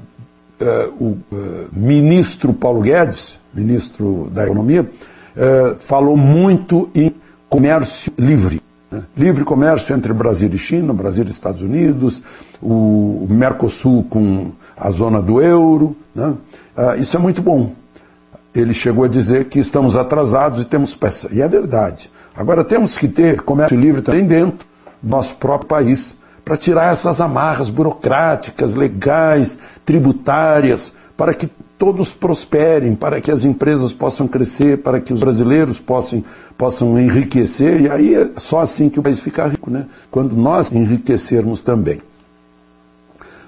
é, 0.61 0.91
o 1.01 1.17
é, 1.33 1.67
ministro 1.73 2.53
Paulo 2.53 2.81
Guedes, 2.81 3.41
ministro 3.55 4.31
da 4.33 4.45
Economia, 4.45 4.89
falou 5.79 6.17
muito 6.17 6.91
em 6.93 7.15
comércio 7.49 8.13
livre. 8.19 8.61
Né? 8.91 9.03
Livre 9.17 9.45
comércio 9.45 9.95
entre 9.95 10.13
Brasil 10.13 10.51
e 10.53 10.59
China, 10.59 10.93
Brasil 10.93 11.25
e 11.25 11.31
Estados 11.31 11.63
Unidos, 11.63 12.21
o 12.61 13.25
Mercosul 13.31 14.05
com 14.11 14.51
a 14.77 14.91
zona 14.91 15.23
do 15.23 15.41
euro. 15.41 15.97
Né? 16.13 16.35
Ah, 16.77 16.97
isso 16.97 17.17
é 17.17 17.21
muito 17.21 17.41
bom. 17.41 17.73
ele 18.53 18.75
chegou 18.75 19.05
a 19.05 19.09
dizer 19.09 19.45
que 19.45 19.61
estamos 19.61 19.95
atrasados 19.95 20.63
e 20.63 20.67
temos 20.67 20.95
peça. 20.95 21.29
E 21.33 21.41
é 21.41 21.49
verdade. 21.49 22.11
Agora 22.35 22.65
temos 22.65 22.99
que 22.99 23.07
ter 23.07 23.41
comércio 23.43 23.79
livre 23.79 24.03
também 24.03 24.25
dentro 24.25 24.67
nosso 25.03 25.37
próprio 25.37 25.69
país, 25.69 26.17
para 26.45 26.57
tirar 26.57 26.93
essas 26.93 27.21
amarras 27.21 27.69
burocráticas, 27.69 28.75
legais, 28.75 29.59
tributárias, 29.85 30.93
para 31.17 31.35
que 31.35 31.51
todos 31.77 32.13
prosperem, 32.15 32.95
para 32.95 33.21
que 33.21 33.31
as 33.31 33.45
empresas 33.45 33.93
possam 33.93 34.27
crescer, 34.27 34.79
para 34.79 35.01
que 35.01 35.13
os 35.13 35.21
brasileiros 35.21 35.79
possam, 35.79 36.25
possam 36.57 36.99
enriquecer, 36.99 37.83
e 37.83 37.91
aí 37.91 38.15
é 38.15 38.31
só 38.39 38.61
assim 38.61 38.89
que 38.89 38.99
o 38.99 39.03
país 39.03 39.21
fica 39.21 39.47
rico, 39.47 39.71
né? 39.71 39.87
Quando 40.11 40.35
nós 40.35 40.73
enriquecermos 40.73 41.61
também. 41.61 42.01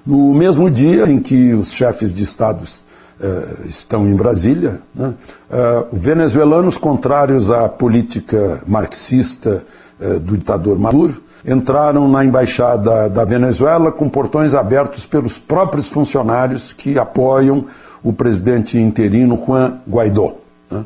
No 0.05 0.33
mesmo 0.33 0.69
dia 0.69 1.09
em 1.09 1.19
que 1.19 1.53
os 1.53 1.71
chefes 1.71 2.13
de 2.13 2.23
estados 2.23 2.83
uh, 3.19 3.67
estão 3.67 4.07
em 4.07 4.15
Brasília, 4.15 4.79
né, 4.93 5.13
uh, 5.49 5.95
venezuelanos 5.95 6.77
contrários 6.77 7.51
à 7.51 7.67
política 7.67 8.61
marxista 8.65 9.63
uh, 9.99 10.19
do 10.19 10.37
ditador 10.37 10.79
Maduro 10.79 11.21
entraram 11.45 12.07
na 12.07 12.23
embaixada 12.23 13.09
da 13.09 13.23
Venezuela 13.25 13.91
com 13.91 14.09
portões 14.09 14.53
abertos 14.53 15.05
pelos 15.05 15.37
próprios 15.37 15.87
funcionários 15.87 16.73
que 16.73 16.97
apoiam 16.99 17.65
o 18.03 18.13
presidente 18.13 18.77
interino 18.77 19.41
Juan 19.45 19.79
Guaidó. 19.87 20.35
Né? 20.69 20.85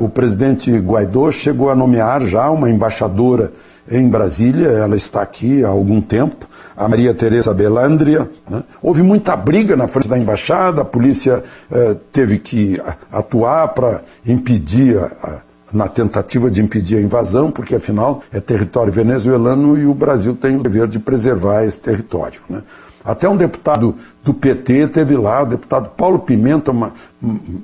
O 0.00 0.08
presidente 0.08 0.72
Guaidó 0.78 1.30
chegou 1.30 1.68
a 1.68 1.74
nomear 1.74 2.22
já 2.24 2.48
uma 2.50 2.70
embaixadora 2.70 3.52
em 3.90 4.08
Brasília, 4.08 4.68
ela 4.68 4.96
está 4.96 5.22
aqui 5.22 5.64
há 5.64 5.68
algum 5.68 6.00
tempo, 6.00 6.46
a 6.76 6.88
Maria 6.88 7.12
Teresa 7.14 7.54
Belandria. 7.54 8.30
Né? 8.48 8.62
Houve 8.82 9.02
muita 9.02 9.36
briga 9.36 9.76
na 9.76 9.88
frente 9.88 10.08
da 10.08 10.18
embaixada, 10.18 10.82
a 10.82 10.84
polícia 10.84 11.42
eh, 11.70 11.96
teve 12.12 12.38
que 12.38 12.80
atuar 13.10 13.68
para 13.68 14.02
impedir, 14.26 14.98
a, 14.98 15.42
na 15.72 15.88
tentativa 15.88 16.50
de 16.50 16.62
impedir 16.62 16.96
a 16.96 17.00
invasão, 17.00 17.50
porque 17.50 17.74
afinal 17.74 18.22
é 18.32 18.40
território 18.40 18.92
venezuelano 18.92 19.78
e 19.78 19.86
o 19.86 19.94
Brasil 19.94 20.34
tem 20.34 20.56
o 20.56 20.62
dever 20.62 20.88
de 20.88 20.98
preservar 20.98 21.64
esse 21.64 21.80
território. 21.80 22.40
Né? 22.48 22.62
Até 23.04 23.28
um 23.28 23.36
deputado 23.36 23.94
do 24.22 24.34
PT 24.34 24.88
teve 24.88 25.16
lá, 25.16 25.42
o 25.42 25.46
deputado 25.46 25.90
Paulo 25.96 26.18
Pimenta, 26.18 26.70
uma, 26.70 26.92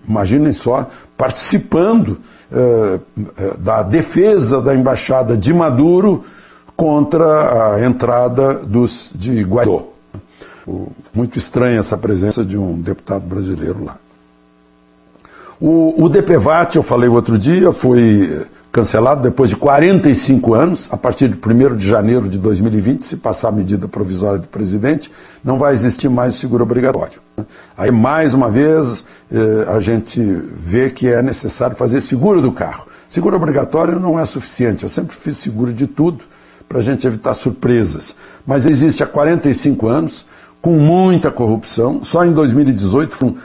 imaginem 0.08 0.52
só, 0.52 0.88
participando 1.16 2.18
eh, 2.50 2.98
eh, 3.36 3.54
da 3.58 3.82
defesa 3.82 4.62
da 4.62 4.74
embaixada 4.74 5.36
de 5.36 5.52
Maduro 5.52 6.24
contra 6.76 7.74
a 7.74 7.84
entrada 7.84 8.54
dos, 8.54 9.10
de 9.14 9.42
Guaidó. 9.42 9.88
Muito 11.12 11.36
estranha 11.36 11.80
essa 11.80 11.98
presença 11.98 12.44
de 12.44 12.56
um 12.56 12.80
deputado 12.80 13.26
brasileiro 13.26 13.84
lá. 13.84 13.98
O, 15.60 16.04
o 16.04 16.08
DPVAT, 16.08 16.76
eu 16.76 16.82
falei 16.82 17.08
outro 17.08 17.38
dia, 17.38 17.72
foi 17.72 18.46
cancelado 18.72 19.22
depois 19.22 19.50
de 19.50 19.56
45 19.56 20.52
anos, 20.52 20.88
a 20.90 20.96
partir 20.96 21.28
de 21.28 21.36
1 21.36 21.76
de 21.76 21.88
janeiro 21.88 22.28
de 22.28 22.38
2020, 22.38 23.04
se 23.04 23.16
passar 23.16 23.50
a 23.50 23.52
medida 23.52 23.86
provisória 23.86 24.40
do 24.40 24.48
presidente, 24.48 25.12
não 25.44 25.58
vai 25.58 25.72
existir 25.72 26.08
mais 26.08 26.34
o 26.34 26.38
seguro 26.38 26.64
obrigatório. 26.64 27.20
Aí, 27.76 27.92
mais 27.92 28.34
uma 28.34 28.50
vez, 28.50 29.04
eh, 29.32 29.66
a 29.68 29.78
gente 29.78 30.20
vê 30.20 30.90
que 30.90 31.06
é 31.06 31.22
necessário 31.22 31.76
fazer 31.76 32.00
seguro 32.00 32.42
do 32.42 32.50
carro. 32.50 32.88
Seguro 33.08 33.36
obrigatório 33.36 34.00
não 34.00 34.18
é 34.18 34.24
suficiente, 34.24 34.82
eu 34.82 34.88
sempre 34.88 35.14
fiz 35.14 35.36
seguro 35.36 35.72
de 35.72 35.86
tudo 35.86 36.24
para 36.68 36.78
a 36.78 36.82
gente 36.82 37.06
evitar 37.06 37.32
surpresas. 37.34 38.16
Mas 38.44 38.66
existe 38.66 39.04
há 39.04 39.06
45 39.06 39.86
anos, 39.86 40.26
com 40.60 40.72
muita 40.72 41.30
corrupção, 41.30 42.02
só 42.02 42.24
em 42.24 42.32
2018 42.32 43.14
foram 43.14 43.36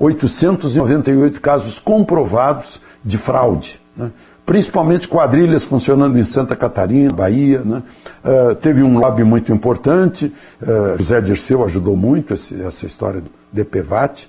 11.898 0.00 1.40
casos 1.40 1.78
comprovados 1.78 2.80
de 3.04 3.16
fraude 3.18 3.80
né? 3.96 4.12
principalmente 4.46 5.08
quadrilhas 5.08 5.64
funcionando 5.64 6.16
em 6.16 6.22
Santa 6.22 6.54
Catarina, 6.54 7.12
Bahia. 7.12 7.62
Né? 7.64 7.82
Uh, 8.24 8.54
teve 8.54 8.82
um 8.82 8.98
lobby 8.98 9.24
muito 9.24 9.52
importante, 9.52 10.32
uh, 10.62 10.96
José 10.96 11.20
Dirceu 11.20 11.64
ajudou 11.64 11.96
muito 11.96 12.32
esse, 12.32 12.62
essa 12.62 12.86
história 12.86 13.20
do 13.20 13.30
DPVAT, 13.52 14.28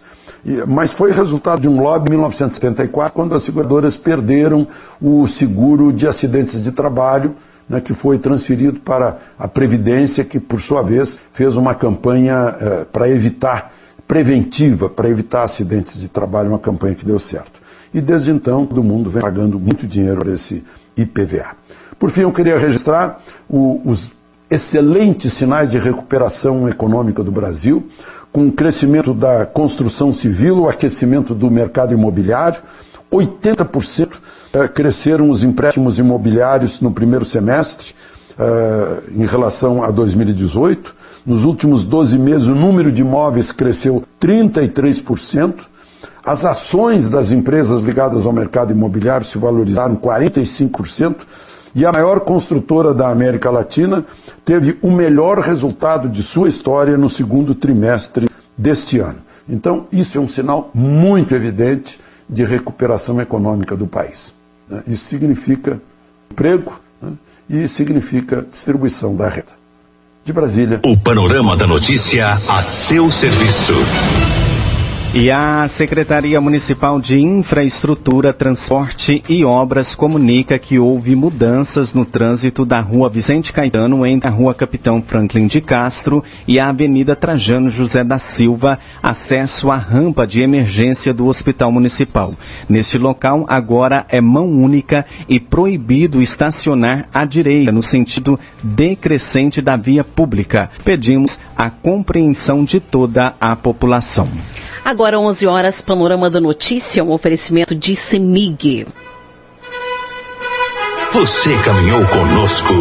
mas 0.67 0.93
foi 0.93 1.11
resultado 1.11 1.61
de 1.61 1.69
um 1.69 1.81
lobby 1.81 2.07
em 2.07 2.11
1974, 2.11 3.13
quando 3.13 3.35
as 3.35 3.43
seguradoras 3.43 3.97
perderam 3.97 4.67
o 5.01 5.27
seguro 5.27 5.91
de 5.91 6.07
acidentes 6.07 6.63
de 6.63 6.71
trabalho, 6.71 7.35
né, 7.67 7.81
que 7.81 7.93
foi 7.93 8.17
transferido 8.17 8.79
para 8.79 9.17
a 9.37 9.47
Previdência, 9.47 10.23
que 10.23 10.39
por 10.39 10.61
sua 10.61 10.81
vez 10.81 11.19
fez 11.33 11.57
uma 11.57 11.75
campanha 11.75 12.55
uh, 12.55 12.85
para 12.85 13.09
evitar, 13.09 13.73
preventiva, 14.07 14.89
para 14.89 15.09
evitar 15.09 15.43
acidentes 15.43 15.99
de 15.99 16.07
trabalho, 16.07 16.49
uma 16.49 16.59
campanha 16.59 16.95
que 16.95 17.05
deu 17.05 17.19
certo 17.19 17.67
e 17.93 18.01
desde 18.01 18.31
então 18.31 18.65
todo 18.65 18.83
mundo 18.83 19.09
vem 19.09 19.21
pagando 19.21 19.59
muito 19.59 19.87
dinheiro 19.87 20.19
para 20.19 20.31
esse 20.31 20.63
IPVA. 20.95 21.55
Por 21.97 22.09
fim, 22.11 22.21
eu 22.21 22.31
queria 22.31 22.57
registrar 22.57 23.21
o, 23.49 23.81
os 23.83 24.11
excelentes 24.49 25.33
sinais 25.33 25.69
de 25.69 25.77
recuperação 25.77 26.69
econômica 26.69 27.23
do 27.23 27.31
Brasil, 27.31 27.87
com 28.31 28.47
o 28.47 28.51
crescimento 28.51 29.13
da 29.13 29.45
construção 29.45 30.13
civil, 30.13 30.59
o 30.59 30.69
aquecimento 30.69 31.33
do 31.33 31.49
mercado 31.49 31.93
imobiliário, 31.93 32.61
80% 33.11 34.19
eh, 34.53 34.67
cresceram 34.67 35.29
os 35.29 35.43
empréstimos 35.43 35.97
imobiliários 35.97 36.81
no 36.81 36.91
primeiro 36.91 37.25
semestre 37.25 37.95
eh, 38.37 39.03
em 39.15 39.25
relação 39.25 39.81
a 39.81 39.89
2018. 39.89 40.93
Nos 41.27 41.43
últimos 41.43 41.83
12 41.83 42.17
meses, 42.17 42.47
o 42.47 42.55
número 42.55 42.89
de 42.89 43.01
imóveis 43.01 43.51
cresceu 43.51 44.01
33%. 44.17 45.55
As 46.25 46.45
ações 46.45 47.09
das 47.09 47.31
empresas 47.31 47.81
ligadas 47.81 48.25
ao 48.25 48.31
mercado 48.31 48.71
imobiliário 48.71 49.27
se 49.27 49.37
valorizaram 49.37 49.97
45%. 49.97 51.17
E 51.75 51.85
a 51.85 51.91
maior 51.91 52.21
construtora 52.21 52.93
da 52.93 53.09
América 53.09 53.49
Latina 53.49 54.05
teve 54.45 54.77
o 54.81 54.89
melhor 54.89 55.39
resultado 55.39 56.07
de 56.07 56.23
sua 56.23 56.47
história 56.47 56.97
no 56.97 57.09
segundo 57.09 57.53
trimestre 57.53 58.29
deste 58.57 58.99
ano. 58.99 59.19
Então, 59.49 59.85
isso 59.91 60.17
é 60.17 60.21
um 60.21 60.29
sinal 60.29 60.71
muito 60.73 61.35
evidente 61.35 61.99
de 62.29 62.45
recuperação 62.45 63.19
econômica 63.19 63.75
do 63.75 63.85
país. 63.85 64.33
Né? 64.69 64.81
Isso 64.87 65.03
significa 65.03 65.81
emprego 66.31 66.79
né? 67.01 67.11
e 67.49 67.67
significa 67.67 68.47
distribuição 68.49 69.13
da 69.13 69.27
renda. 69.27 69.56
De 70.27 70.33
Brasília. 70.33 70.81
O 70.83 70.97
panorama 70.97 71.55
da 71.55 71.65
notícia 71.65 72.33
a 72.33 72.61
seu 72.61 73.09
serviço. 73.09 73.73
E 75.13 75.31
a 75.31 75.67
Secretaria 75.69 76.39
Municipal 76.39 76.99
de 76.99 77.19
Infraestrutura, 77.19 78.33
Transporte 78.33 79.23
e 79.27 79.43
Obras 79.43 79.95
comunica 79.95 80.59
que 80.59 80.77
houve 80.77 81.15
mudanças 81.15 81.93
no 81.93 82.05
trânsito 82.05 82.65
da 82.65 82.81
Rua 82.81 83.09
Vicente 83.09 83.53
Caetano 83.53 84.05
entre 84.05 84.27
a 84.27 84.31
Rua 84.31 84.53
Capitão 84.53 85.01
Franklin 85.01 85.47
de 85.47 85.61
Castro 85.61 86.23
e 86.45 86.59
a 86.59 86.67
Avenida 86.67 87.15
Trajano 87.15 87.71
José 87.71 88.03
da 88.03 88.19
Silva, 88.19 88.77
acesso 89.01 89.71
à 89.71 89.77
rampa 89.77 90.27
de 90.27 90.41
emergência 90.41 91.13
do 91.13 91.25
Hospital 91.25 91.71
Municipal. 91.71 92.35
Neste 92.67 92.97
local, 92.97 93.45
agora 93.47 94.05
é 94.09 94.19
mão 94.19 94.47
única 94.47 95.05
e 95.27 95.39
proibido 95.39 96.21
estacionar 96.21 97.07
à 97.13 97.23
direita, 97.23 97.71
no 97.71 97.81
sentido 97.81 98.37
decrescente 98.61 99.61
da 99.61 99.77
via 99.77 100.03
pública. 100.03 100.69
Pedimos 100.83 101.39
a 101.55 101.69
compreensão 101.69 102.63
de 102.63 102.79
toda 102.79 103.33
a 103.39 103.55
população. 103.55 104.27
Agora 104.87 105.19
11 105.19 105.45
horas, 105.45 105.81
Panorama 105.81 106.29
da 106.29 106.39
Notícia, 106.39 107.03
um 107.03 107.11
oferecimento 107.11 107.75
de 107.75 107.93
CEMIG. 107.93 108.87
Você 111.11 111.57
caminhou 111.57 112.05
conosco 112.05 112.73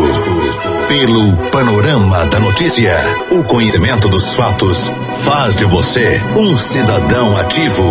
pelo 0.87 1.37
Panorama 1.51 2.25
da 2.27 2.39
Notícia. 2.39 2.95
O 3.29 3.43
conhecimento 3.43 4.09
dos 4.09 4.37
fatos 4.37 4.89
faz 5.25 5.57
de 5.57 5.65
você 5.65 6.23
um 6.37 6.57
cidadão 6.57 7.37
ativo. 7.39 7.83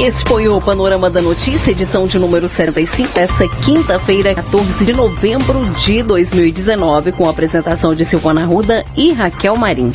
Esse 0.00 0.24
foi 0.24 0.48
o 0.48 0.58
Panorama 0.62 1.10
da 1.10 1.20
Notícia, 1.20 1.72
edição 1.72 2.06
de 2.06 2.18
número 2.18 2.48
75, 2.48 3.18
essa 3.18 3.46
quinta-feira, 3.46 4.34
14 4.34 4.82
de 4.82 4.94
novembro 4.94 5.60
de 5.78 6.02
2019, 6.02 7.12
com 7.12 7.26
a 7.26 7.30
apresentação 7.30 7.94
de 7.94 8.02
Silvana 8.06 8.46
Ruda 8.46 8.82
e 8.96 9.12
Raquel 9.12 9.54
Marim. 9.56 9.92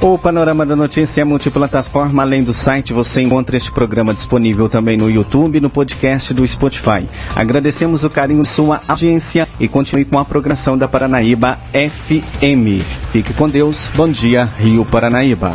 O 0.00 0.18
Panorama 0.18 0.66
da 0.66 0.74
Notícia 0.74 1.20
é 1.20 1.24
multiplataforma. 1.24 2.24
Além 2.24 2.42
do 2.42 2.52
site, 2.52 2.92
você 2.92 3.22
encontra 3.22 3.56
este 3.56 3.70
programa 3.70 4.12
disponível 4.12 4.68
também 4.68 4.96
no 4.96 5.08
YouTube 5.08 5.58
e 5.58 5.60
no 5.60 5.70
podcast 5.70 6.34
do 6.34 6.44
Spotify. 6.44 7.08
Agradecemos 7.36 8.02
o 8.02 8.10
carinho 8.10 8.42
de 8.42 8.48
sua 8.48 8.80
audiência 8.88 9.48
e 9.60 9.68
continue 9.68 10.04
com 10.04 10.18
a 10.18 10.24
programação 10.24 10.76
da 10.76 10.88
Paranaíba 10.88 11.60
FM. 11.72 12.82
Fique 13.12 13.32
com 13.32 13.48
Deus. 13.48 13.88
Bom 13.94 14.08
dia, 14.08 14.48
Rio 14.58 14.84
Paranaíba. 14.84 15.54